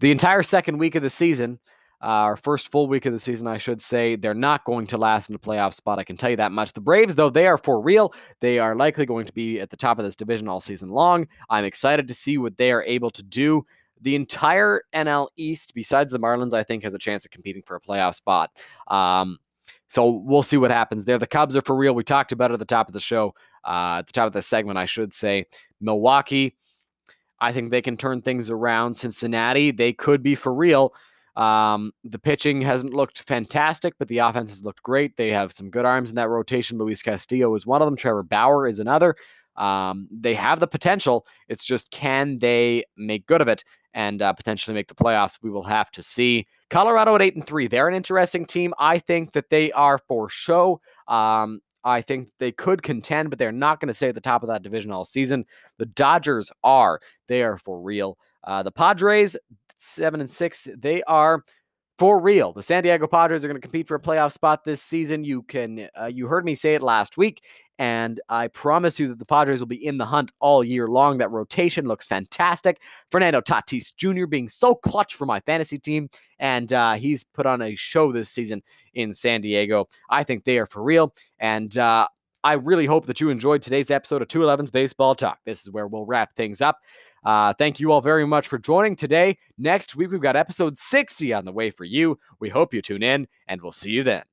the 0.00 0.10
entire 0.10 0.42
second 0.42 0.78
week 0.78 0.96
of 0.96 1.02
the 1.02 1.10
season, 1.10 1.60
uh, 2.02 2.24
or 2.24 2.36
first 2.36 2.70
full 2.70 2.88
week 2.88 3.06
of 3.06 3.12
the 3.12 3.18
season, 3.18 3.46
I 3.46 3.58
should 3.58 3.80
say. 3.80 4.16
They're 4.16 4.34
not 4.34 4.64
going 4.64 4.86
to 4.88 4.98
last 4.98 5.28
in 5.28 5.34
the 5.34 5.38
playoff 5.38 5.72
spot. 5.72 5.98
I 5.98 6.04
can 6.04 6.16
tell 6.16 6.30
you 6.30 6.36
that 6.36 6.52
much. 6.52 6.72
The 6.72 6.80
Braves, 6.80 7.14
though, 7.14 7.30
they 7.30 7.46
are 7.46 7.58
for 7.58 7.80
real. 7.80 8.12
They 8.40 8.58
are 8.58 8.74
likely 8.74 9.06
going 9.06 9.26
to 9.26 9.32
be 9.32 9.60
at 9.60 9.70
the 9.70 9.76
top 9.76 9.98
of 9.98 10.04
this 10.04 10.16
division 10.16 10.48
all 10.48 10.60
season 10.60 10.88
long. 10.88 11.28
I'm 11.48 11.64
excited 11.64 12.08
to 12.08 12.14
see 12.14 12.38
what 12.38 12.56
they 12.56 12.72
are 12.72 12.82
able 12.82 13.10
to 13.10 13.22
do. 13.22 13.64
The 14.00 14.16
entire 14.16 14.82
NL 14.92 15.28
East, 15.36 15.74
besides 15.74 16.10
the 16.10 16.18
Marlins, 16.18 16.54
I 16.54 16.64
think 16.64 16.82
has 16.82 16.94
a 16.94 16.98
chance 16.98 17.24
of 17.24 17.30
competing 17.30 17.62
for 17.62 17.76
a 17.76 17.80
playoff 17.80 18.16
spot. 18.16 18.50
Um, 18.88 19.38
so 19.86 20.10
we'll 20.10 20.42
see 20.42 20.56
what 20.56 20.72
happens 20.72 21.04
there. 21.04 21.18
The 21.18 21.26
Cubs 21.26 21.54
are 21.54 21.60
for 21.60 21.76
real. 21.76 21.94
We 21.94 22.02
talked 22.02 22.32
about 22.32 22.50
it 22.50 22.54
at 22.54 22.58
the 22.58 22.64
top 22.64 22.88
of 22.88 22.94
the 22.94 23.00
show, 23.00 23.34
uh, 23.64 23.98
at 23.98 24.06
the 24.06 24.12
top 24.12 24.26
of 24.26 24.32
the 24.32 24.42
segment, 24.42 24.78
I 24.78 24.86
should 24.86 25.12
say. 25.12 25.46
Milwaukee, 25.80 26.56
I 27.38 27.52
think 27.52 27.70
they 27.70 27.82
can 27.82 27.96
turn 27.96 28.22
things 28.22 28.50
around. 28.50 28.94
Cincinnati, 28.94 29.70
they 29.70 29.92
could 29.92 30.22
be 30.22 30.34
for 30.34 30.52
real. 30.52 30.94
Um, 31.36 31.92
the 32.04 32.18
pitching 32.18 32.60
hasn't 32.60 32.92
looked 32.92 33.22
fantastic, 33.22 33.94
but 33.98 34.08
the 34.08 34.18
offense 34.18 34.50
has 34.50 34.64
looked 34.64 34.82
great. 34.82 35.16
They 35.16 35.30
have 35.30 35.52
some 35.52 35.70
good 35.70 35.84
arms 35.84 36.10
in 36.10 36.16
that 36.16 36.28
rotation. 36.28 36.78
Luis 36.78 37.02
Castillo 37.02 37.54
is 37.54 37.66
one 37.66 37.80
of 37.80 37.86
them. 37.86 37.96
Trevor 37.96 38.22
Bauer 38.22 38.66
is 38.66 38.78
another. 38.78 39.16
Um, 39.56 40.08
they 40.10 40.34
have 40.34 40.60
the 40.60 40.66
potential. 40.66 41.26
It's 41.48 41.64
just 41.64 41.90
can 41.90 42.38
they 42.38 42.84
make 42.96 43.26
good 43.26 43.40
of 43.40 43.48
it 43.48 43.64
and 43.94 44.22
uh, 44.22 44.32
potentially 44.32 44.74
make 44.74 44.88
the 44.88 44.94
playoffs? 44.94 45.38
We 45.42 45.50
will 45.50 45.64
have 45.64 45.90
to 45.92 46.02
see. 46.02 46.46
Colorado 46.70 47.14
at 47.14 47.22
eight 47.22 47.36
and 47.36 47.46
three. 47.46 47.66
They're 47.66 47.88
an 47.88 47.94
interesting 47.94 48.46
team. 48.46 48.72
I 48.78 48.98
think 48.98 49.32
that 49.32 49.50
they 49.50 49.72
are 49.72 49.98
for 49.98 50.28
show. 50.28 50.80
Um, 51.08 51.60
I 51.84 52.00
think 52.00 52.28
they 52.38 52.52
could 52.52 52.82
contend, 52.82 53.30
but 53.30 53.38
they're 53.38 53.52
not 53.52 53.80
going 53.80 53.88
to 53.88 53.94
stay 53.94 54.08
at 54.08 54.14
the 54.14 54.20
top 54.20 54.42
of 54.42 54.48
that 54.48 54.62
division 54.62 54.92
all 54.92 55.04
season. 55.04 55.44
The 55.78 55.86
Dodgers 55.86 56.50
are. 56.62 57.00
They 57.28 57.42
are 57.42 57.58
for 57.58 57.80
real. 57.80 58.16
Uh, 58.44 58.62
the 58.62 58.72
Padres, 58.72 59.36
seven 59.82 60.20
and 60.20 60.30
six. 60.30 60.68
They 60.76 61.02
are 61.04 61.44
for 61.98 62.20
real. 62.20 62.52
The 62.52 62.62
San 62.62 62.82
Diego 62.82 63.06
Padres 63.06 63.44
are 63.44 63.48
going 63.48 63.60
to 63.60 63.66
compete 63.66 63.86
for 63.86 63.94
a 63.94 64.00
playoff 64.00 64.32
spot 64.32 64.64
this 64.64 64.82
season. 64.82 65.24
You 65.24 65.42
can, 65.42 65.88
uh, 66.00 66.06
you 66.06 66.26
heard 66.26 66.44
me 66.44 66.54
say 66.54 66.74
it 66.74 66.82
last 66.82 67.16
week. 67.16 67.44
And 67.78 68.20
I 68.28 68.48
promise 68.48 69.00
you 69.00 69.08
that 69.08 69.18
the 69.18 69.24
Padres 69.24 69.60
will 69.60 69.66
be 69.66 69.84
in 69.84 69.98
the 69.98 70.04
hunt 70.04 70.30
all 70.40 70.62
year 70.62 70.88
long. 70.88 71.18
That 71.18 71.30
rotation 71.30 71.86
looks 71.86 72.06
fantastic. 72.06 72.80
Fernando 73.10 73.40
Tatis 73.40 73.94
Jr. 73.94 74.26
being 74.26 74.48
so 74.48 74.74
clutch 74.74 75.14
for 75.14 75.26
my 75.26 75.40
fantasy 75.40 75.78
team. 75.78 76.08
And 76.38 76.72
uh, 76.72 76.94
he's 76.94 77.24
put 77.24 77.46
on 77.46 77.60
a 77.62 77.74
show 77.74 78.12
this 78.12 78.30
season 78.30 78.62
in 78.94 79.12
San 79.12 79.40
Diego. 79.40 79.88
I 80.10 80.22
think 80.22 80.44
they 80.44 80.58
are 80.58 80.66
for 80.66 80.82
real. 80.82 81.14
And 81.38 81.76
uh, 81.76 82.06
I 82.44 82.54
really 82.54 82.86
hope 82.86 83.06
that 83.06 83.20
you 83.20 83.30
enjoyed 83.30 83.62
today's 83.62 83.90
episode 83.90 84.22
of 84.22 84.28
211's 84.28 84.70
Baseball 84.70 85.14
Talk. 85.14 85.38
This 85.44 85.62
is 85.62 85.70
where 85.70 85.86
we'll 85.86 86.06
wrap 86.06 86.34
things 86.34 86.60
up. 86.60 86.78
Uh, 87.24 87.52
thank 87.54 87.78
you 87.78 87.92
all 87.92 88.00
very 88.00 88.26
much 88.26 88.48
for 88.48 88.58
joining 88.58 88.96
today. 88.96 89.38
Next 89.56 89.94
week, 89.94 90.10
we've 90.10 90.20
got 90.20 90.36
episode 90.36 90.76
60 90.76 91.32
on 91.32 91.44
the 91.44 91.52
way 91.52 91.70
for 91.70 91.84
you. 91.84 92.18
We 92.40 92.48
hope 92.48 92.74
you 92.74 92.82
tune 92.82 93.02
in, 93.02 93.28
and 93.46 93.62
we'll 93.62 93.72
see 93.72 93.92
you 93.92 94.02
then. 94.02 94.31